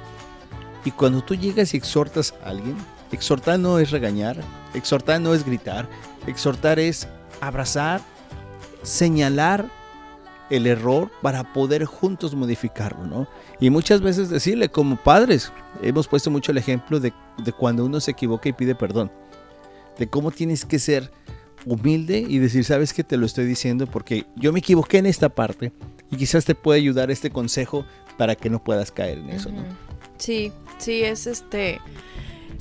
Y 0.85 0.91
cuando 0.91 1.23
tú 1.25 1.35
llegas 1.35 1.73
y 1.73 1.79
exhortas 1.79 2.35
a 2.45 2.51
alguien, 2.51 2.77
exhortar 3.11 3.59
no 3.59 3.79
es 3.79 3.91
regañar, 3.91 4.37
exhortar 4.75 5.19
no 5.19 5.33
es 5.33 5.47
gritar, 5.47 5.89
exhortar 6.27 6.79
es 6.79 7.09
abrazar, 7.41 8.03
señalar 8.83 9.65
el 10.51 10.67
error 10.67 11.11
para 11.23 11.55
poder 11.55 11.87
juntos 11.87 12.35
modificarlo, 12.35 13.07
¿no? 13.07 13.27
Y 13.61 13.71
muchas 13.71 14.03
veces 14.03 14.29
decirle, 14.29 14.69
como 14.69 14.97
padres, 14.97 15.53
hemos 15.81 16.07
puesto 16.07 16.31
mucho 16.31 16.53
el 16.53 16.59
ejemplo 16.59 17.01
de, 17.01 17.15
de 17.43 17.53
cuando 17.55 17.83
uno 17.87 17.99
se 17.99 18.11
equivoca 18.11 18.51
y 18.51 18.53
pide 18.53 18.75
perdón, 18.75 19.11
de 19.99 20.07
cómo 20.07 20.31
tienes 20.31 20.67
que 20.67 20.79
ser 20.79 21.11
humilde 21.66 22.24
y 22.27 22.38
decir, 22.38 22.64
sabes 22.64 22.92
que 22.92 23.05
te 23.05 23.16
lo 23.16 23.27
estoy 23.27 23.46
diciendo 23.46 23.87
porque 23.87 24.27
yo 24.37 24.53
me 24.53 24.59
equivoqué 24.59 24.98
en 24.98 25.07
esta 25.07 25.29
parte 25.29 25.72
y 26.11 26.16
quizás 26.16 26.44
te 26.44 26.55
pueda 26.55 26.77
ayudar 26.77 27.11
este 27.11 27.31
consejo 27.31 27.85
para 28.16 28.35
que 28.35 28.50
no 28.50 28.62
puedas 28.62 28.92
caer 28.92 29.18
en 29.18 29.31
eso, 29.31 29.50
¿no? 29.50 29.62
Sí, 30.18 30.53
sí, 30.79 31.03
es 31.03 31.27
este... 31.27 31.81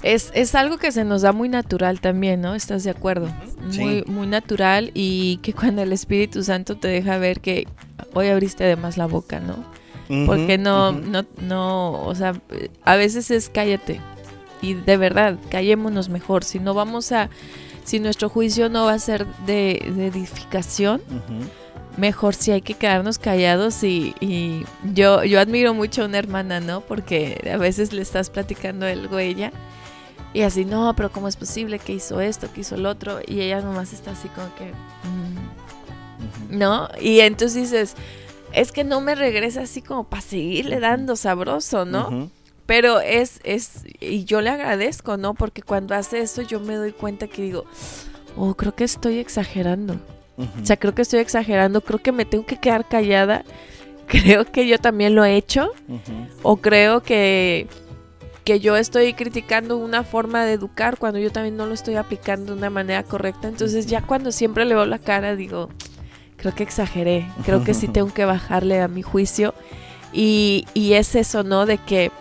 Es, 0.01 0.31
es, 0.33 0.53
algo 0.53 0.77
que 0.77 0.91
se 0.91 1.05
nos 1.05 1.21
da 1.21 1.31
muy 1.31 1.47
natural 1.47 2.01
también, 2.01 2.41
¿no? 2.41 2.55
¿Estás 2.55 2.83
de 2.83 2.89
acuerdo? 2.89 3.29
Muy, 3.77 4.03
muy 4.05 4.27
natural 4.27 4.91
y 4.93 5.37
que 5.37 5.53
cuando 5.53 5.81
el 5.81 5.93
Espíritu 5.93 6.43
Santo 6.43 6.75
te 6.75 6.89
deja 6.89 7.17
ver 7.19 7.39
que 7.39 7.67
hoy 8.13 8.27
abriste 8.27 8.65
además 8.65 8.97
la 8.97 9.05
boca, 9.05 9.39
¿no? 9.39 9.63
Porque 10.25 10.57
no, 10.57 10.91
no, 10.91 11.25
no, 11.41 12.03
o 12.03 12.13
sea, 12.15 12.33
a 12.83 12.95
veces 12.97 13.31
es 13.31 13.49
cállate. 13.49 14.01
Y 14.61 14.73
de 14.73 14.97
verdad, 14.97 15.37
callémonos 15.49 16.09
mejor. 16.09 16.43
Si 16.43 16.59
no 16.59 16.73
vamos 16.73 17.11
a, 17.11 17.29
si 17.83 17.99
nuestro 17.99 18.29
juicio 18.29 18.69
no 18.69 18.85
va 18.85 18.93
a 18.93 18.99
ser 18.99 19.25
de, 19.45 19.71
edificación, 19.97 21.01
mejor 21.97 22.35
si 22.35 22.51
hay 22.51 22.61
que 22.61 22.73
quedarnos 22.73 23.17
callados 23.19 23.83
y, 23.83 24.15
y, 24.19 24.65
yo, 24.93 25.23
yo 25.23 25.39
admiro 25.39 25.73
mucho 25.73 26.03
a 26.03 26.05
una 26.05 26.17
hermana, 26.17 26.59
¿no? 26.59 26.81
Porque 26.81 27.51
a 27.53 27.57
veces 27.57 27.93
le 27.93 28.01
estás 28.01 28.29
platicando 28.29 28.85
algo 28.85 29.17
a 29.17 29.23
ella 29.23 29.51
y 30.33 30.41
así, 30.41 30.65
no, 30.65 30.95
pero 30.95 31.11
¿cómo 31.11 31.27
es 31.27 31.35
posible 31.35 31.77
que 31.77 31.93
hizo 31.93 32.19
esto, 32.19 32.51
que 32.51 32.61
hizo 32.61 32.75
el 32.75 32.87
otro? 32.87 33.19
Y 33.25 33.41
ella 33.41 33.61
nomás 33.61 33.93
está 33.93 34.11
así 34.11 34.27
como 34.29 34.53
que, 34.55 34.71
mm", 36.49 36.57
¿no? 36.57 36.89
Y 36.99 37.19
entonces 37.19 37.71
dices, 37.71 37.95
es 38.51 38.71
que 38.71 38.83
no 38.83 38.99
me 38.99 39.13
regresa 39.13 39.61
así 39.61 39.83
como 39.83 40.05
para 40.05 40.23
seguirle 40.23 40.79
dando 40.79 41.15
sabroso, 41.15 41.85
¿no? 41.85 42.31
Pero 42.65 43.01
es, 43.01 43.39
es, 43.43 43.83
y 43.99 44.23
yo 44.23 44.41
le 44.41 44.49
agradezco, 44.49 45.17
¿no? 45.17 45.33
Porque 45.33 45.61
cuando 45.61 45.95
hace 45.95 46.21
eso 46.21 46.41
yo 46.41 46.59
me 46.59 46.75
doy 46.75 46.93
cuenta 46.93 47.27
que 47.27 47.41
digo, 47.41 47.65
oh, 48.37 48.55
creo 48.55 48.73
que 48.73 48.83
estoy 48.83 49.19
exagerando. 49.19 49.97
O 50.37 50.65
sea, 50.65 50.77
creo 50.77 50.95
que 50.95 51.03
estoy 51.03 51.19
exagerando, 51.19 51.81
creo 51.81 51.99
que 51.99 52.11
me 52.11 52.25
tengo 52.25 52.45
que 52.45 52.57
quedar 52.57 52.87
callada. 52.87 53.43
Creo 54.07 54.43
que 54.43 54.67
yo 54.67 54.77
también 54.79 55.15
lo 55.15 55.23
he 55.23 55.37
hecho. 55.37 55.71
O 56.43 56.57
creo 56.57 57.01
que, 57.01 57.67
que 58.43 58.59
yo 58.59 58.75
estoy 58.75 59.13
criticando 59.13 59.77
una 59.77 60.03
forma 60.03 60.43
de 60.43 60.53
educar 60.53 60.97
cuando 60.97 61.19
yo 61.19 61.31
también 61.31 61.55
no 61.55 61.65
lo 61.65 61.73
estoy 61.73 61.95
aplicando 61.95 62.51
de 62.51 62.57
una 62.59 62.69
manera 62.69 63.03
correcta. 63.03 63.47
Entonces 63.47 63.87
ya 63.87 64.01
cuando 64.01 64.33
siempre 64.33 64.65
le 64.65 64.75
veo 64.75 64.85
la 64.85 64.99
cara 64.99 65.37
digo, 65.37 65.69
creo 66.35 66.53
que 66.53 66.63
exageré. 66.63 67.25
Creo 67.45 67.63
que 67.63 67.73
sí 67.73 67.87
tengo 67.93 68.13
que 68.13 68.25
bajarle 68.25 68.81
a 68.81 68.89
mi 68.89 69.03
juicio. 69.03 69.53
Y, 70.11 70.67
y 70.73 70.93
es 70.93 71.15
eso, 71.15 71.43
¿no? 71.43 71.65
De 71.65 71.77
que 71.77 72.11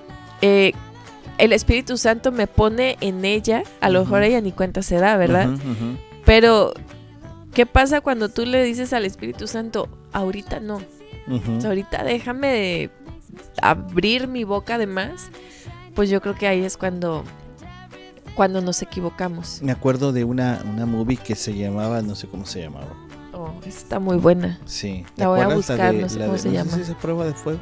eh, 0.43 0.73
el 1.39 1.53
Espíritu 1.53 1.97
Santo 1.97 2.31
me 2.31 2.47
pone 2.47 2.99
en 3.01 3.25
ella, 3.25 3.63
a 3.81 3.89
lo 3.89 4.01
mejor 4.01 4.23
ella 4.23 4.41
ni 4.41 4.53
cuenta 4.53 4.83
se 4.83 4.97
da, 4.97 5.17
¿verdad? 5.17 5.49
Pero 6.25 6.75
¿Qué 7.55 7.67
pasa 7.67 8.01
cuando 8.01 8.31
tú 8.31 8.47
le 8.47 8.65
dices 8.65 8.93
al 8.93 9.05
Espíritu 9.05 9.47
Santo, 9.47 9.89
ahorita 10.13 10.61
no? 10.61 10.81
ahorita 11.65 12.03
déjame 12.03 12.91
abrir 13.61 14.27
mi 14.27 14.45
boca 14.45 14.79
de 14.79 14.87
más. 14.87 15.31
Pues 15.95 16.09
yo 16.09 16.23
creo 16.23 16.35
que 16.35 16.47
ahí 16.47 16.65
es 16.65 16.79
cuando, 16.79 17.25
cuando 18.35 18.63
nos 18.63 18.81
equivocamos. 18.81 19.61
Me 19.63 19.73
acuerdo 19.73 20.13
de 20.13 20.25
una, 20.25 20.63
una 20.65 20.87
movie 20.87 21.19
que 21.19 21.35
se 21.35 21.55
llamaba, 21.55 22.01
no 22.01 22.15
sé 22.15 22.27
cómo 22.27 22.47
se 22.47 22.63
llamaba. 22.63 22.97
Oh, 23.35 23.53
está 23.67 23.99
muy 23.99 24.17
buena. 24.17 24.59
Sí. 24.65 25.05
La 25.17 25.29
voy 25.29 25.41
a 25.41 25.49
buscar, 25.49 25.93
no 25.93 26.09
sé 26.09 26.19
cómo 26.21 26.39
se 26.39 26.51
llama. 26.51 26.75
esa 26.77 26.97
prueba 26.97 27.27
de 27.27 27.35
fuego? 27.35 27.61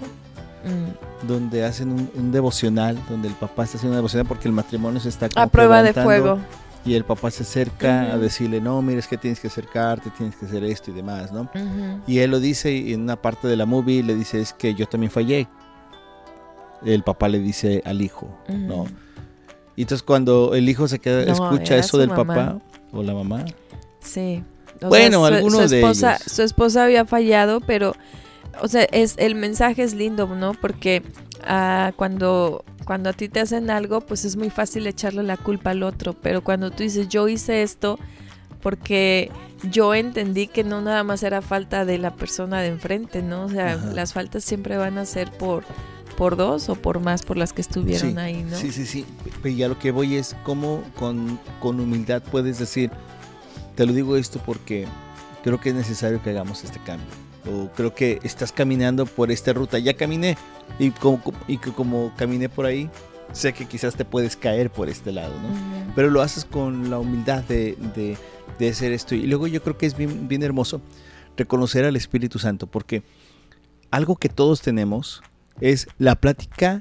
Mm. 0.64 1.26
Donde 1.26 1.64
hacen 1.64 2.10
un, 2.14 2.32
devocional, 2.32 2.98
donde 3.08 3.28
el 3.28 3.34
papá 3.34 3.64
está 3.64 3.78
haciendo 3.78 3.92
una 3.92 3.98
devocional 3.98 4.26
porque 4.26 4.48
el 4.48 4.54
matrimonio 4.54 5.00
se 5.00 5.08
está 5.08 5.28
A 5.36 5.46
prueba 5.46 5.82
de 5.82 5.92
fuego 5.94 6.38
y 6.84 6.94
el 6.94 7.04
papá 7.04 7.30
se 7.30 7.42
acerca 7.42 8.12
a 8.12 8.18
decirle, 8.18 8.60
no, 8.60 8.80
mira, 8.80 8.98
es 8.98 9.06
que 9.06 9.18
tienes 9.18 9.38
que 9.38 9.48
acercarte, 9.48 10.10
tienes 10.16 10.34
que 10.36 10.46
hacer 10.46 10.64
esto 10.64 10.90
y 10.90 10.94
demás, 10.94 11.30
¿no? 11.30 11.50
Y 12.06 12.18
él 12.18 12.30
lo 12.30 12.40
dice 12.40 12.72
y 12.72 12.94
en 12.94 13.02
una 13.02 13.16
parte 13.16 13.48
de 13.48 13.56
la 13.56 13.66
movie 13.66 14.02
le 14.02 14.14
dice, 14.14 14.40
es 14.40 14.52
que 14.52 14.74
yo 14.74 14.86
también 14.86 15.10
fallé. 15.10 15.46
El 16.84 17.02
papá 17.02 17.28
le 17.28 17.38
dice 17.38 17.82
al 17.84 18.00
hijo, 18.00 18.34
¿no? 18.48 18.86
Y 19.76 19.82
entonces 19.82 20.02
cuando 20.02 20.54
el 20.54 20.68
hijo 20.68 20.88
se 20.88 20.98
queda, 20.98 21.22
escucha 21.22 21.76
eso 21.76 21.98
del 21.98 22.10
papá 22.10 22.58
o 22.92 23.02
la 23.02 23.14
mamá. 23.14 23.44
Sí. 24.00 24.42
bueno, 24.80 25.24
alguno 25.26 25.68
de 25.68 25.80
ellos. 25.80 26.04
Su 26.26 26.42
esposa 26.42 26.84
había 26.84 27.04
fallado, 27.04 27.60
pero, 27.60 27.94
o 28.60 28.68
sea, 28.68 28.84
es, 28.84 29.14
el 29.18 29.34
mensaje 29.34 29.82
es 29.82 29.94
lindo, 29.94 30.26
¿no? 30.26 30.54
Porque 30.54 31.02
ah, 31.44 31.92
cuando 31.96 32.64
cuando 32.84 33.10
a 33.10 33.12
ti 33.12 33.28
te 33.28 33.38
hacen 33.38 33.70
algo, 33.70 34.00
pues 34.00 34.24
es 34.24 34.36
muy 34.36 34.50
fácil 34.50 34.84
echarle 34.86 35.22
la 35.22 35.36
culpa 35.36 35.70
al 35.70 35.84
otro, 35.84 36.12
pero 36.12 36.42
cuando 36.42 36.72
tú 36.72 36.82
dices, 36.82 37.08
yo 37.08 37.28
hice 37.28 37.62
esto 37.62 38.00
porque 38.62 39.30
yo 39.70 39.94
entendí 39.94 40.48
que 40.48 40.64
no 40.64 40.80
nada 40.80 41.04
más 41.04 41.22
era 41.22 41.40
falta 41.40 41.84
de 41.84 41.98
la 41.98 42.14
persona 42.16 42.60
de 42.60 42.68
enfrente, 42.68 43.22
¿no? 43.22 43.44
O 43.44 43.48
sea, 43.48 43.76
las 43.76 44.12
faltas 44.12 44.42
siempre 44.42 44.76
van 44.76 44.98
a 44.98 45.06
ser 45.06 45.30
por, 45.30 45.62
por 46.16 46.36
dos 46.36 46.68
o 46.68 46.74
por 46.74 46.98
más 46.98 47.22
por 47.22 47.36
las 47.36 47.52
que 47.52 47.60
estuvieron 47.60 48.18
ahí, 48.18 48.42
¿no? 48.42 48.56
Sí, 48.56 48.72
sí, 48.72 48.84
sí. 48.84 49.06
Pero 49.40 49.54
ya 49.54 49.68
lo 49.68 49.78
que 49.78 49.92
voy 49.92 50.16
es 50.16 50.34
cómo 50.42 50.82
con, 50.98 51.38
con 51.60 51.78
humildad 51.78 52.22
puedes 52.30 52.58
decir, 52.58 52.90
te 53.76 53.86
lo 53.86 53.92
digo 53.92 54.16
esto 54.16 54.40
porque 54.44 54.86
creo 55.44 55.60
que 55.60 55.68
es 55.68 55.74
necesario 55.76 56.20
que 56.22 56.30
hagamos 56.30 56.64
este 56.64 56.80
cambio 56.80 57.29
o 57.46 57.70
creo 57.74 57.94
que 57.94 58.18
estás 58.22 58.52
caminando 58.52 59.06
por 59.06 59.30
esta 59.30 59.52
ruta. 59.52 59.78
Ya 59.78 59.94
caminé 59.94 60.36
y 60.78 60.90
como, 60.90 61.22
y 61.46 61.58
como 61.58 62.12
caminé 62.16 62.48
por 62.48 62.66
ahí, 62.66 62.90
sé 63.32 63.52
que 63.52 63.66
quizás 63.66 63.94
te 63.94 64.04
puedes 64.04 64.36
caer 64.36 64.70
por 64.70 64.88
este 64.88 65.12
lado, 65.12 65.34
¿no? 65.40 65.92
Pero 65.94 66.10
lo 66.10 66.22
haces 66.22 66.44
con 66.44 66.90
la 66.90 66.98
humildad 66.98 67.44
de, 67.44 67.76
de, 67.94 68.16
de, 68.58 68.68
hacer 68.68 68.92
esto. 68.92 69.14
Y 69.14 69.26
luego 69.26 69.46
yo 69.46 69.62
creo 69.62 69.78
que 69.78 69.86
es 69.86 69.96
bien, 69.96 70.28
bien 70.28 70.42
hermoso 70.42 70.80
reconocer 71.36 71.84
al 71.84 71.96
Espíritu 71.96 72.38
Santo, 72.38 72.66
porque 72.66 73.02
algo 73.90 74.16
que 74.16 74.28
todos 74.28 74.60
tenemos 74.60 75.22
es 75.60 75.88
la 75.98 76.14
plática 76.16 76.80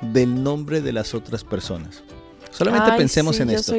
del 0.00 0.42
nombre 0.42 0.80
de 0.80 0.92
las 0.92 1.14
otras 1.14 1.44
personas. 1.44 2.02
Solamente 2.50 2.92
pensemos 2.96 3.38
en 3.40 3.50
esto. 3.50 3.74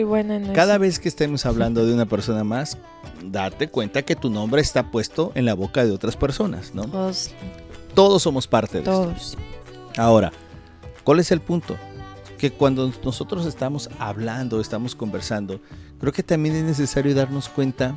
Cada 0.54 0.78
vez 0.78 1.00
que 1.00 1.10
estemos 1.10 1.46
hablando 1.46 1.86
de 1.86 1.94
una 1.94 2.06
persona 2.06 2.44
más, 2.44 2.78
darte 3.24 3.70
cuenta 3.70 4.04
que 4.04 4.16
tu 4.16 4.30
nombre 4.30 4.62
está 4.62 4.92
puesto 4.92 5.32
en 5.36 5.46
la 5.46 5.54
boca 5.54 5.86
de 5.86 5.92
otras 5.92 6.16
personas, 6.16 6.74
¿no? 6.74 6.84
Todos, 7.94 8.22
somos 8.22 8.48
parte 8.48 8.80
de 8.80 8.84
Todos. 8.84 9.38
Ahora, 9.98 10.32
¿cuál 11.04 11.20
es 11.20 11.32
el 11.32 11.42
punto? 11.42 11.76
Que 12.38 12.52
cuando 12.52 12.92
nosotros 13.04 13.48
estamos 13.48 13.90
hablando, 13.98 14.62
estamos 14.62 14.94
conversando, 14.94 15.60
creo 16.00 16.14
que 16.14 16.24
también 16.24 16.56
es 16.56 16.64
necesario 16.64 17.14
darnos 17.16 17.50
cuenta 17.50 17.96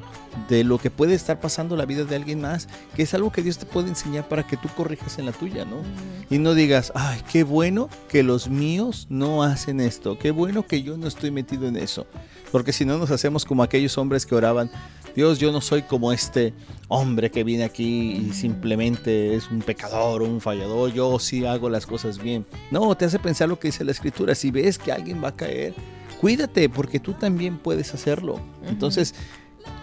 de 0.49 0.65
lo 0.65 0.79
que 0.79 0.91
puede 0.91 1.15
estar 1.15 1.41
pasando 1.41 1.77
la 1.77 1.87
vida 1.87 2.05
de 2.05 2.17
alguien 2.17 2.41
más, 2.41 2.69
que 2.95 3.03
es 3.03 3.15
algo 3.15 3.33
que 3.33 3.43
Dios 3.43 3.59
te 3.59 3.67
puede 3.67 3.89
enseñar 3.89 4.29
para 4.29 4.47
que 4.47 4.57
tú 4.57 4.69
corrijas 4.77 5.19
en 5.19 5.27
la 5.27 5.33
tuya, 5.33 5.65
¿no? 5.65 5.83
Y 6.31 6.39
no 6.39 6.55
digas, 6.55 6.93
ay, 6.95 7.21
qué 7.31 7.43
bueno 7.43 7.89
que 8.09 8.23
los 8.23 8.49
míos 8.49 9.07
no 9.11 9.43
hacen 9.43 9.81
esto, 9.81 10.19
qué 10.19 10.31
bueno 10.31 10.67
que 10.67 10.83
yo 10.83 10.97
no 10.97 11.07
estoy 11.09 11.31
metido 11.31 11.67
en 11.67 11.77
eso, 11.77 12.07
porque 12.53 12.73
si 12.73 12.85
no 12.85 12.99
nos 12.99 13.11
hacemos 13.11 13.45
como 13.45 13.63
aquellos 13.63 13.99
hombres 13.99 14.27
que 14.27 14.35
oraban, 14.35 14.71
Dios, 15.15 15.39
yo 15.41 15.51
no 15.51 15.61
soy 15.61 15.83
como 15.83 16.13
este 16.13 16.55
hombre 16.89 17.31
que 17.31 17.43
viene 17.43 17.65
aquí 17.65 18.13
y 18.13 18.33
simplemente 18.33 19.35
es 19.35 19.51
un 19.51 19.61
pecador 19.61 20.23
o 20.23 20.27
un 20.27 20.41
fallador, 20.41 20.93
yo 20.93 21.19
sí 21.19 21.45
hago 21.45 21.69
las 21.69 21.85
cosas 21.87 22.23
bien. 22.23 22.47
No, 22.71 22.95
te 22.97 23.05
hace 23.05 23.19
pensar 23.19 23.49
lo 23.49 23.59
que 23.59 23.69
dice 23.69 23.85
la 23.85 23.91
escritura, 23.91 24.35
si 24.35 24.51
ves 24.51 24.79
que 24.79 24.93
alguien 24.93 25.23
va 25.23 25.29
a 25.29 25.37
caer, 25.37 25.75
cuídate 26.21 26.69
porque 26.69 27.01
tú 27.01 27.15
también 27.15 27.57
puedes 27.57 27.95
hacerlo. 27.95 28.39
Entonces, 28.67 29.15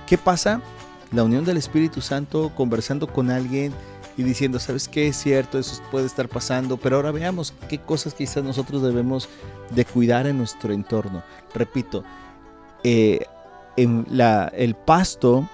¿qué 0.06 0.20
pasa? 0.20 0.62
La 1.12 1.24
unión 1.24 1.44
del 1.46 1.58
Espíritu 1.58 2.00
Santo 2.00 2.52
conversando 2.54 3.08
con 3.08 3.32
alguien 3.32 3.74
y 4.18 4.24
diciendo, 4.24 4.60
¿sabes 4.60 4.88
qué? 4.88 5.08
Es 5.08 5.18
cierto, 5.18 5.58
eso 5.58 5.82
puede 5.90 6.06
estar 6.06 6.30
pasando, 6.30 6.78
pero 6.78 6.98
ahora 6.98 7.12
veamos 7.12 7.54
qué 7.68 7.80
cosas 7.80 8.14
quizás 8.14 8.44
nosotros 8.44 8.84
debemos 8.84 9.30
de 9.72 9.84
cuidar 9.86 10.28
en 10.28 10.38
nuestro 10.38 10.74
entorno. 10.74 11.24
Repito, 11.56 12.04
eh, 12.84 13.26
en 13.76 14.06
la, 14.10 14.52
el 14.56 14.76
pasto 14.76 15.50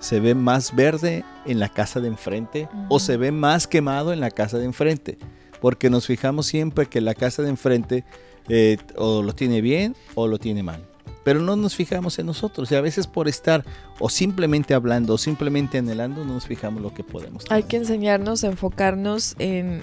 se 0.00 0.20
ve 0.20 0.34
más 0.34 0.74
verde 0.74 1.24
en 1.46 1.58
la 1.58 1.70
casa 1.70 2.00
de 2.00 2.08
enfrente 2.08 2.68
o 2.90 2.98
se 2.98 3.16
ve 3.16 3.32
más 3.32 3.66
quemado 3.66 4.12
en 4.12 4.20
la 4.20 4.30
casa 4.30 4.58
de 4.58 4.66
enfrente, 4.66 5.16
porque 5.60 5.90
nos 5.90 6.06
fijamos 6.06 6.46
siempre 6.46 6.86
que 6.86 7.00
la 7.00 7.14
casa 7.14 7.42
de 7.42 7.48
enfrente 7.48 8.04
eh, 8.48 8.78
o 8.96 9.22
lo 9.22 9.34
tiene 9.34 9.60
bien 9.60 9.96
o 10.14 10.26
lo 10.26 10.38
tiene 10.38 10.62
mal. 10.62 10.84
Pero 11.24 11.40
no 11.40 11.56
nos 11.56 11.74
fijamos 11.74 12.20
en 12.20 12.26
nosotros 12.26 12.70
y 12.70 12.76
a 12.76 12.80
veces 12.80 13.08
por 13.08 13.26
estar 13.26 13.64
o 13.98 14.08
simplemente 14.08 14.74
hablando 14.74 15.14
o 15.14 15.18
simplemente 15.18 15.78
anhelando 15.78 16.24
no 16.24 16.34
nos 16.34 16.46
fijamos 16.46 16.80
lo 16.80 16.94
que 16.94 17.02
podemos. 17.02 17.44
Hay 17.50 17.64
que 17.64 17.78
enseñarnos 17.78 18.44
a 18.44 18.48
enfocarnos 18.48 19.34
en, 19.40 19.82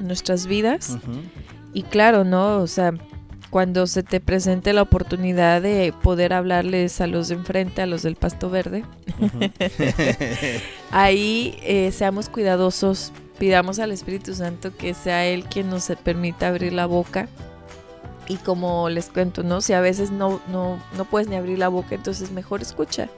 nuestras 0.00 0.46
vidas 0.46 0.98
y 1.72 1.84
claro, 1.84 2.24
¿no? 2.24 2.58
O 2.58 2.66
sea, 2.66 2.94
cuando 3.50 3.86
se 3.86 4.02
te 4.02 4.18
presente 4.18 4.72
la 4.72 4.82
oportunidad 4.82 5.62
de 5.62 5.94
poder 6.02 6.32
hablarles 6.32 7.00
a 7.00 7.06
los 7.06 7.28
de 7.28 7.36
enfrente, 7.36 7.82
a 7.82 7.86
los 7.86 8.02
del 8.02 8.16
pasto 8.16 8.50
verde, 8.50 8.84
ahí 10.90 11.56
eh, 11.62 11.92
seamos 11.92 12.28
cuidadosos 12.28 13.12
pidamos 13.38 13.78
al 13.78 13.92
Espíritu 13.92 14.34
Santo 14.34 14.76
que 14.76 14.94
sea 14.94 15.26
Él 15.26 15.44
quien 15.44 15.70
nos 15.70 15.86
permita 16.02 16.48
abrir 16.48 16.72
la 16.72 16.86
boca 16.86 17.28
Y 18.26 18.36
como 18.36 18.88
les 18.88 19.10
cuento, 19.10 19.42
¿no? 19.42 19.60
Si 19.60 19.72
a 19.72 19.80
veces 19.80 20.10
no, 20.10 20.40
no, 20.48 20.82
no 20.96 21.04
puedes 21.04 21.28
ni 21.28 21.36
abrir 21.36 21.58
la 21.58 21.68
boca, 21.68 21.94
entonces 21.94 22.30
mejor 22.30 22.62
escucha. 22.62 23.10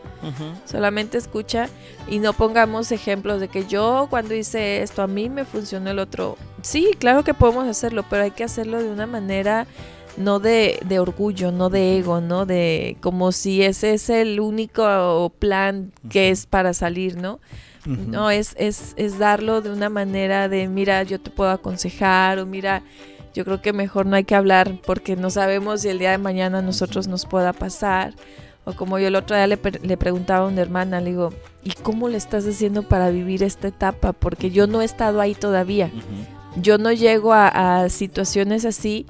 Solamente 0.65 1.19
escucha 1.19 1.69
y 2.09 2.19
no 2.19 2.33
pongamos 2.33 2.91
ejemplos 2.91 3.41
de 3.41 3.49
que 3.49 3.67
yo 3.67 4.09
cuando 4.11 4.35
hice 4.35 4.83
esto 4.83 5.03
a 5.03 5.07
mí 5.07 5.29
me 5.29 5.45
funcionó 5.45 5.91
el 5.91 6.01
otro. 6.01 6.37
Sí, 6.63 6.91
claro 6.99 7.23
que 7.23 7.35
podemos 7.35 7.69
hacerlo, 7.69 8.05
pero 8.09 8.25
hay 8.25 8.33
que 8.33 8.43
hacerlo 8.43 8.83
de 8.83 8.91
una 8.91 9.07
manera 9.07 9.69
no 10.17 10.41
de, 10.41 10.81
de 10.85 10.99
orgullo, 10.99 11.53
no 11.53 11.71
de 11.71 11.99
ego, 11.99 12.21
¿no? 12.21 12.47
De 12.47 12.97
como 13.01 13.31
si 13.31 13.63
ese 13.63 13.95
es 13.95 14.11
el 14.11 14.41
único 14.41 15.33
plan 15.39 15.93
que 16.09 16.31
es 16.31 16.47
para 16.47 16.75
salir, 16.75 17.17
¿no? 17.17 17.39
No, 17.87 18.31
es, 18.31 18.55
es, 18.59 18.95
es 18.97 19.19
darlo 19.19 19.61
de 19.61 19.71
una 19.71 19.89
manera 19.89 20.49
de, 20.49 20.69
mira, 20.69 21.03
yo 21.05 21.21
te 21.21 21.31
puedo 21.31 21.51
aconsejar 21.51 22.39
o 22.39 22.47
mira, 22.47 22.83
yo 23.37 23.45
creo 23.45 23.61
que 23.61 23.73
mejor 23.73 24.07
no 24.07 24.17
hay 24.17 24.25
que 24.25 24.35
hablar 24.35 24.81
porque 24.85 25.15
no 25.15 25.31
sabemos 25.31 25.83
si 25.83 25.89
el 25.89 25.99
día 25.99 26.11
de 26.11 26.19
mañana 26.19 26.59
a 26.59 26.63
nosotros 26.63 27.07
nos 27.07 27.27
pueda 27.27 27.53
pasar. 27.53 28.15
O 28.65 28.73
como 28.73 28.99
yo 28.99 29.07
el 29.07 29.15
otro 29.15 29.37
día 29.37 29.47
le, 29.47 29.61
le, 29.83 29.97
preguntaba 29.97 30.47
a 30.47 30.49
una 30.49 30.61
hermana, 30.61 31.01
le 31.01 31.11
digo, 31.11 31.33
¿y 31.63 31.71
cómo 31.83 32.09
le 32.09 32.17
estás 32.17 32.47
haciendo 32.47 32.83
para 32.83 33.11
vivir 33.11 33.45
esta 33.45 33.69
etapa? 33.69 34.13
Porque 34.13 34.51
yo 34.51 34.67
no 34.67 34.83
he 34.83 34.85
estado 34.85 35.21
ahí 35.21 35.35
todavía. 35.35 35.91
Yo 36.57 36.79
no 36.79 36.91
llego 36.93 37.33
a, 37.33 37.89
situaciones 37.91 38.65
así 38.65 39.07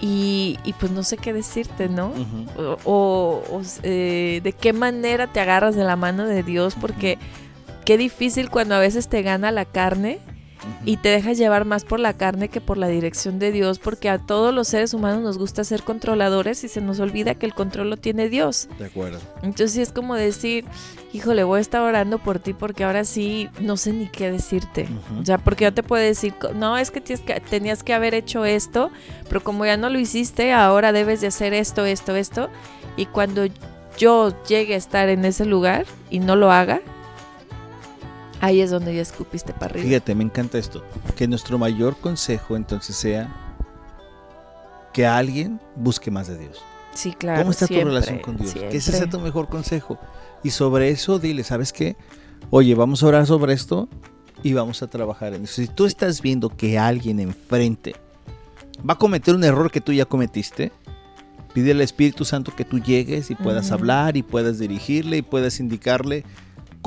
y, 0.00 0.58
y, 0.64 0.72
pues 0.72 0.90
no 0.90 1.02
sé 1.02 1.16
qué 1.16 1.32
decirte, 1.32 1.88
¿no? 1.88 2.12
O, 2.84 3.42
eh, 3.82 4.40
de 4.42 4.52
qué 4.52 4.72
manera 4.72 5.26
te 5.26 5.40
agarras 5.40 5.76
de 5.76 5.84
la 5.84 5.94
mano 5.94 6.26
de 6.26 6.42
Dios, 6.42 6.74
porque 6.80 7.18
qué 7.88 7.96
difícil 7.96 8.50
cuando 8.50 8.74
a 8.74 8.80
veces 8.80 9.08
te 9.08 9.22
gana 9.22 9.50
la 9.50 9.64
carne 9.64 10.18
y 10.84 10.98
te 10.98 11.08
dejas 11.08 11.38
llevar 11.38 11.64
más 11.64 11.86
por 11.86 12.00
la 12.00 12.12
carne 12.12 12.50
que 12.50 12.60
por 12.60 12.76
la 12.76 12.86
dirección 12.86 13.38
de 13.38 13.50
Dios, 13.50 13.78
porque 13.78 14.10
a 14.10 14.18
todos 14.18 14.54
los 14.54 14.68
seres 14.68 14.92
humanos 14.92 15.22
nos 15.22 15.38
gusta 15.38 15.64
ser 15.64 15.82
controladores 15.82 16.62
y 16.64 16.68
se 16.68 16.82
nos 16.82 17.00
olvida 17.00 17.36
que 17.36 17.46
el 17.46 17.54
control 17.54 17.88
lo 17.88 17.96
tiene 17.96 18.28
Dios. 18.28 18.68
De 18.78 18.84
acuerdo. 18.84 19.18
Entonces 19.42 19.78
es 19.78 19.90
como 19.90 20.16
decir, 20.16 20.66
híjole, 21.14 21.44
voy 21.44 21.56
a 21.56 21.60
estar 21.62 21.80
orando 21.80 22.18
por 22.18 22.40
ti 22.40 22.52
porque 22.52 22.84
ahora 22.84 23.04
sí 23.04 23.48
no 23.58 23.78
sé 23.78 23.94
ni 23.94 24.06
qué 24.08 24.30
decirte. 24.30 24.86
O 25.18 25.24
sea, 25.24 25.38
porque 25.38 25.64
yo 25.64 25.72
te 25.72 25.82
puedo 25.82 26.02
decir, 26.02 26.34
no, 26.54 26.76
es 26.76 26.90
que, 26.90 27.00
que 27.00 27.40
tenías 27.40 27.82
que 27.82 27.94
haber 27.94 28.12
hecho 28.12 28.44
esto, 28.44 28.90
pero 29.30 29.42
como 29.42 29.64
ya 29.64 29.78
no 29.78 29.88
lo 29.88 29.98
hiciste, 29.98 30.52
ahora 30.52 30.92
debes 30.92 31.22
de 31.22 31.28
hacer 31.28 31.54
esto, 31.54 31.86
esto, 31.86 32.14
esto. 32.16 32.50
Y 32.98 33.06
cuando 33.06 33.46
yo 33.96 34.34
llegue 34.44 34.74
a 34.74 34.76
estar 34.76 35.08
en 35.08 35.24
ese 35.24 35.46
lugar 35.46 35.86
y 36.10 36.18
no 36.18 36.36
lo 36.36 36.52
haga, 36.52 36.82
Ahí 38.40 38.60
es 38.60 38.70
donde 38.70 38.94
ya 38.94 39.02
escupiste 39.02 39.52
para 39.52 39.66
arriba. 39.66 39.86
Fíjate, 39.86 40.14
me 40.14 40.24
encanta 40.24 40.58
esto. 40.58 40.84
Que 41.16 41.26
nuestro 41.26 41.58
mayor 41.58 41.96
consejo 41.96 42.56
entonces 42.56 42.96
sea 42.96 43.34
que 44.92 45.06
alguien 45.06 45.60
busque 45.76 46.10
más 46.10 46.28
de 46.28 46.38
Dios. 46.38 46.62
Sí, 46.94 47.12
claro. 47.12 47.40
¿Cómo 47.40 47.50
está 47.50 47.66
tu 47.66 47.74
relación 47.74 48.18
con 48.18 48.36
Dios? 48.36 48.54
Que 48.54 48.76
ese 48.76 48.92
sea 48.92 49.08
tu 49.08 49.20
mejor 49.20 49.48
consejo. 49.48 49.98
Y 50.42 50.50
sobre 50.50 50.90
eso 50.90 51.18
dile, 51.18 51.44
¿sabes 51.44 51.72
qué? 51.72 51.96
Oye, 52.50 52.74
vamos 52.74 53.02
a 53.02 53.06
orar 53.06 53.26
sobre 53.26 53.52
esto 53.52 53.88
y 54.42 54.52
vamos 54.52 54.82
a 54.82 54.86
trabajar 54.86 55.34
en 55.34 55.44
eso. 55.44 55.54
Si 55.62 55.68
tú 55.68 55.86
estás 55.86 56.22
viendo 56.22 56.48
que 56.48 56.78
alguien 56.78 57.20
enfrente 57.20 57.94
va 58.88 58.94
a 58.94 58.98
cometer 58.98 59.34
un 59.34 59.44
error 59.44 59.70
que 59.70 59.80
tú 59.80 59.92
ya 59.92 60.04
cometiste, 60.04 60.72
pide 61.52 61.72
al 61.72 61.80
Espíritu 61.80 62.24
Santo 62.24 62.54
que 62.54 62.64
tú 62.64 62.78
llegues 62.78 63.30
y 63.30 63.34
puedas 63.34 63.72
hablar 63.72 64.16
y 64.16 64.22
puedas 64.22 64.58
dirigirle 64.58 65.18
y 65.18 65.22
puedas 65.22 65.60
indicarle 65.60 66.24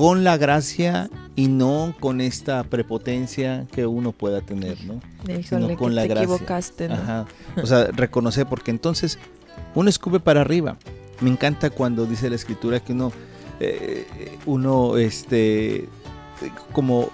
con 0.02 0.24
la 0.24 0.36
gracia 0.36 1.12
y 1.36 1.48
no 1.48 1.94
con 2.00 2.22
esta 2.22 2.64
prepotencia 2.64 3.68
que 3.72 3.86
uno 3.86 4.14
pueda 4.14 4.42
tener, 4.42 4.84
¿no? 4.84 5.00
Sino 5.44 5.78
con 5.78 5.94
la 5.94 6.02
te 6.02 6.08
gracia. 6.08 6.24
equivocaste, 6.24 6.88
¿no? 6.88 6.96
Ajá. 6.96 7.28
O 7.62 7.68
sea, 7.68 7.84
reconocer, 7.92 8.48
porque 8.48 8.72
entonces 8.72 9.20
uno 9.76 9.92
escupe 9.92 10.20
para 10.20 10.42
arriba. 10.42 10.78
Me 11.20 11.30
encanta 11.30 11.70
cuando 11.70 12.08
dice 12.08 12.32
la 12.32 12.36
escritura 12.36 12.80
que 12.80 12.94
uno, 12.94 13.12
eh, 13.60 14.40
uno, 14.48 14.98
este, 14.98 15.88
como, 16.74 17.12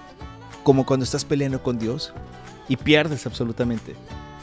como 0.64 0.86
cuando 0.86 1.04
estás 1.04 1.26
peleando 1.26 1.62
con 1.62 1.80
Dios 1.80 2.14
y 2.70 2.78
pierdes 2.78 3.26
absolutamente. 3.26 3.96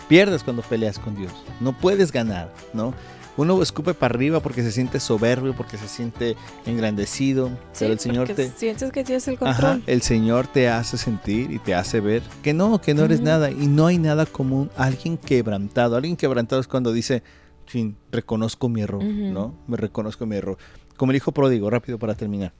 Pierdes 0.07 0.45
cuando 0.45 0.61
peleas 0.61 0.99
con 0.99 1.17
Dios. 1.17 1.33
No 1.61 1.73
puedes 1.73 2.13
ganar, 2.13 2.53
¿no? 2.75 2.93
Uno 3.37 3.63
escupe 3.63 3.95
para 3.95 4.15
arriba 4.15 4.41
porque 4.41 4.63
se 4.63 4.71
siente 4.71 5.01
soberbio, 5.01 5.55
porque 5.55 5.77
se 5.77 5.89
siente 5.89 6.37
engrandecido, 6.67 7.51
pero 7.79 7.93
el 7.93 7.99
Señor 7.99 8.29
te 8.29 8.51
sientes 8.51 8.93
que 8.93 9.05
tienes 9.05 9.27
el 9.29 9.39
control. 9.39 9.83
el 9.87 10.03
Señor 10.03 10.47
te 10.47 10.69
hace 10.69 10.97
sentir 10.99 11.51
y 11.51 11.59
te 11.59 11.75
hace 11.75 12.01
ver 12.01 12.23
que 12.43 12.53
no, 12.53 12.81
que 12.81 12.95
no 12.95 13.05
eres 13.05 13.21
nada 13.21 13.51
y 13.51 13.67
no 13.67 13.87
hay 13.87 13.99
nada 13.99 14.27
común, 14.27 14.71
alguien 14.77 15.17
quebrantado, 15.17 15.97
alguien 15.97 16.17
quebrantado 16.17 16.61
es 16.61 16.69
cuando 16.69 16.93
dice, 16.93 17.23
fin, 17.67 17.97
reconozco 18.13 18.69
mi 18.69 18.83
error, 18.83 19.03
¿no? 19.03 19.55
Me 19.67 19.77
reconozco 19.77 20.27
mi 20.27 20.37
error. 20.37 20.59
Como 20.97 21.13
el 21.13 21.17
hijo 21.17 21.33
pródigo, 21.33 21.71
rápido 21.71 21.99
para 21.99 22.15
terminar. 22.15 22.53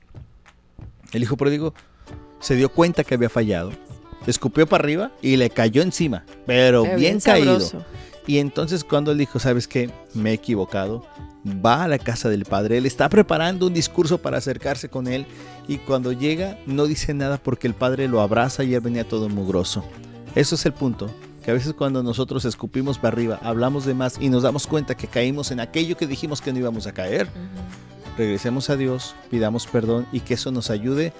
El 1.13 1.23
hijo 1.23 1.37
pródigo 1.37 1.75
se 2.41 2.57
dio 2.57 2.69
cuenta 2.69 3.05
que 3.05 3.15
había 3.15 3.29
fallado, 3.29 3.71
escupió 4.27 4.67
para 4.67 4.83
arriba 4.83 5.13
y 5.23 5.37
le 5.37 5.51
cayó 5.51 5.83
encima, 5.83 6.25
pero 6.47 6.85
bien, 6.97 7.21
caído. 7.21 7.61
Y 8.27 8.39
entonces 8.39 8.85
cuando 8.85 9.13
él 9.13 9.19
dijo, 9.19 9.39
¿sabes 9.39 9.69
qué? 9.69 9.91
Me 10.15 10.31
he 10.31 10.35
equivocado. 10.35 11.05
Va 11.47 11.85
a 11.85 11.89
la 11.89 11.99
casa 11.99 12.31
del 12.31 12.47
padre, 12.47 12.79
él 12.79 12.87
está 12.87 13.11
preparando 13.11 13.67
un 13.67 13.75
discurso 13.75 14.17
para 14.17 14.39
acercarse 14.39 14.89
con 14.89 15.07
él 15.07 15.27
y 15.69 15.77
cuando 15.77 16.13
llega 16.13 16.59
no 16.65 16.87
dice 16.87 17.13
nada 17.13 17.37
porque 17.37 17.67
el 17.67 17.75
padre 17.75 18.09
lo 18.09 18.23
abraza 18.23 18.65
y 18.65 18.75
él 18.75 18.81
venía 18.81 19.07
todo 19.07 19.29
mugroso. 19.29 19.85
Eso 20.35 20.55
es 20.55 20.65
el 20.65 20.73
punto, 20.73 21.11
que 21.45 21.51
a 21.51 21.55
veces 21.55 21.75
cuando 21.75 22.03
nosotros 22.03 22.47
escupimos 22.47 22.97
para 22.97 23.09
arriba, 23.09 23.39
hablamos 23.43 23.85
de 23.85 23.93
más 23.93 24.17
y 24.19 24.31
nos 24.31 24.43
damos 24.43 24.67
cuenta 24.67 24.97
que 24.97 25.07
caímos 25.07 25.51
en 25.51 25.61
aquello 25.61 25.99
que 25.99 26.07
dijimos 26.07 26.41
que 26.41 26.51
no 26.51 26.61
íbamos 26.61 26.87
a 26.87 26.93
caer, 26.93 27.29
regresemos 28.17 28.71
a 28.71 28.77
Dios, 28.77 29.15
pidamos 29.31 29.67
perdón 29.67 30.07
y 30.13 30.21
que 30.21 30.35
eso 30.35 30.51
nos 30.51 30.71
ayude 30.71 31.13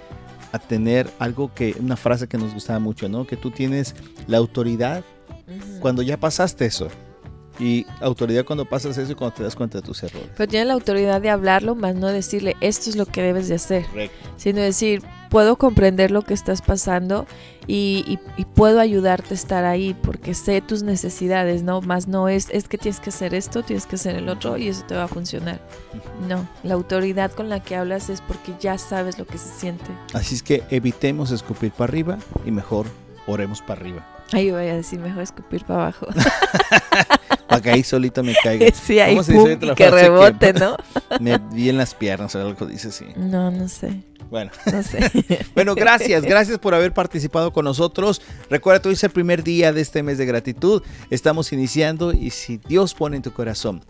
a 0.51 0.59
tener 0.59 1.11
algo 1.19 1.53
que, 1.53 1.75
una 1.79 1.97
frase 1.97 2.27
que 2.27 2.39
nos 2.39 2.53
gustaba 2.53 2.79
mucho, 2.79 3.09
¿no? 3.09 3.27
Que 3.27 3.37
tú 3.37 3.51
tienes 3.51 3.93
la 4.25 4.37
autoridad 4.37 5.03
cuando 5.79 6.01
ya 6.01 6.17
pasaste 6.17 6.65
eso. 6.65 6.89
Y 7.57 7.85
autoridad 8.01 8.43
cuando 8.43 8.65
pasas 8.65 8.97
eso 8.97 9.13
y 9.13 9.15
cuando 9.15 9.35
te 9.35 9.43
das 9.43 9.55
cuenta 9.55 9.77
de 9.77 9.81
tus 9.81 10.03
errores. 10.03 10.29
Pero 10.35 10.49
tienes 10.49 10.67
la 10.67 10.73
autoridad 10.73 11.21
de 11.21 11.29
hablarlo, 11.29 11.73
más 11.73 11.95
no 11.95 12.07
decirle 12.07 12.55
esto 12.59 12.89
es 12.89 12.97
lo 12.97 13.05
que 13.05 13.21
debes 13.21 13.47
de 13.47 13.55
hacer. 13.55 13.85
Sino 14.35 14.59
decir, 14.59 15.01
puedo 15.29 15.55
comprender 15.55 16.11
lo 16.11 16.21
que 16.21 16.33
estás 16.33 16.61
pasando 16.61 17.25
y, 17.67 18.19
puedo 18.55 18.79
ayudarte 18.79 19.33
a 19.33 19.35
estar 19.35 19.65
ahí 19.65 19.93
porque 19.93 20.33
sé 20.33 20.61
tus 20.61 20.83
necesidades, 20.83 21.63
¿no? 21.63 21.81
Más 21.81 22.07
no 22.07 22.27
es, 22.27 22.49
es 22.51 22.67
que 22.67 22.77
tienes 22.77 22.99
que 22.99 23.09
hacer 23.09 23.33
esto, 23.33 23.63
tienes 23.63 23.85
que 23.85 23.95
hacer 23.95 24.15
el 24.15 24.29
otro 24.29 24.57
y 24.57 24.67
eso 24.67 24.83
te 24.85 24.95
va 24.95 25.03
a 25.03 25.07
funcionar. 25.07 25.61
No, 26.27 26.47
la 26.63 26.73
autoridad 26.73 27.31
con 27.31 27.49
la 27.49 27.61
que 27.63 27.75
hablas 27.75 28.09
es 28.09 28.21
porque 28.21 28.53
ya 28.59 28.77
sabes 28.77 29.17
lo 29.17 29.25
que 29.25 29.37
se 29.37 29.49
siente. 29.49 29.85
Así 30.13 30.35
es 30.35 30.43
que 30.43 30.63
evitemos 30.69 31.31
escupir 31.31 31.71
para 31.71 31.89
arriba 31.89 32.17
y 32.45 32.51
mejor 32.51 32.85
oremos 33.27 33.61
para 33.61 33.81
arriba. 33.81 34.14
Ahí 34.35 34.51
voy 34.51 34.67
a 34.67 34.75
decir, 34.75 34.99
mejor 34.99 35.23
escupir 35.23 35.63
para 35.63 35.83
abajo. 35.83 36.07
para 37.47 37.61
que 37.61 37.69
ahí 37.69 37.83
solito 37.83 38.21
me 38.21 38.35
caiga. 38.43 38.67
Sí, 38.73 38.99
ahí 38.99 39.15
pum, 39.15 39.73
que 39.73 39.89
rebote, 39.89 40.51
¿no? 40.51 40.75
me 41.21 41.37
vi 41.53 41.69
en 41.69 41.77
las 41.77 41.95
piernas 41.95 42.35
o 42.35 42.41
algo 42.41 42.65
dice 42.65 42.89
así. 42.89 43.05
No, 43.15 43.49
no 43.49 43.69
sé. 43.69 44.03
Bueno, 44.29 44.51
no 44.71 44.83
sé. 44.83 45.45
bueno, 45.55 45.73
gracias, 45.75 46.23
gracias 46.23 46.59
por 46.59 46.73
haber 46.73 46.93
participado 46.93 47.51
con 47.53 47.65
nosotros. 47.65 48.21
Recuerda, 48.49 48.87
hoy 48.87 48.93
es 48.93 49.03
el 49.03 49.11
primer 49.11 49.43
día 49.43 49.73
de 49.73 49.81
este 49.81 50.01
mes 50.03 50.17
de 50.17 50.25
gratitud. 50.25 50.81
Estamos 51.09 51.51
iniciando 51.53 52.13
y 52.13 52.29
si 52.31 52.57
Dios 52.57 52.93
pone 52.93 53.15
en 53.17 53.21
tu 53.21 53.31
corazón 53.31 53.83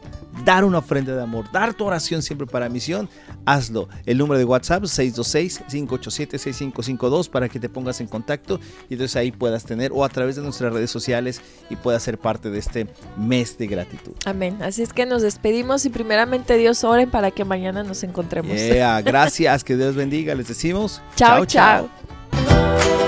dar 0.44 0.66
una 0.66 0.80
ofrenda 0.80 1.16
de 1.16 1.22
amor, 1.22 1.50
dar 1.52 1.74
tu 1.74 1.86
oración 1.86 2.22
siempre 2.22 2.46
para 2.48 2.68
misión, 2.70 3.10
hazlo. 3.46 3.88
El 4.06 4.18
número 4.18 4.38
de 4.38 4.44
WhatsApp 4.46 4.84
626-587-6552 4.84 7.30
para 7.30 7.48
que 7.48 7.58
te 7.60 7.70
pongas 7.70 8.02
en 8.02 8.08
contacto 8.08 8.60
y 8.90 8.96
entonces 8.96 9.16
ahí 9.16 9.32
puedas 9.32 9.64
tener 9.64 9.94
o 9.94 10.04
a 10.04 10.10
través 10.10 10.36
de 10.36 10.42
nuestras 10.42 10.74
redes 10.74 10.92
sociales 10.92 11.40
y 11.70 11.78
puedas 11.78 12.04
ser 12.04 12.18
parte 12.18 12.50
de 12.50 12.60
este 12.60 12.88
mes 13.18 13.58
de 13.58 13.68
gratitud. 13.68 14.12
Amén. 14.26 14.58
Así 14.62 14.82
es 14.82 14.92
que 14.92 15.06
nos 15.06 15.22
despedimos 15.22 15.86
y 15.86 15.90
primeramente 15.90 16.58
Dios 16.58 16.84
oren 16.84 17.10
para 17.10 17.32
que 17.32 17.46
mañana 17.46 17.84
nos 17.84 18.04
encontremos. 18.04 18.58
gracias, 19.04 19.64
que 19.64 19.78
Dios 19.78 19.96
bendiga 19.96 20.25
les 20.34 20.48
decimos. 20.48 21.02
chao. 21.16 21.46
chao. 21.46 21.90
chao. 21.92 23.05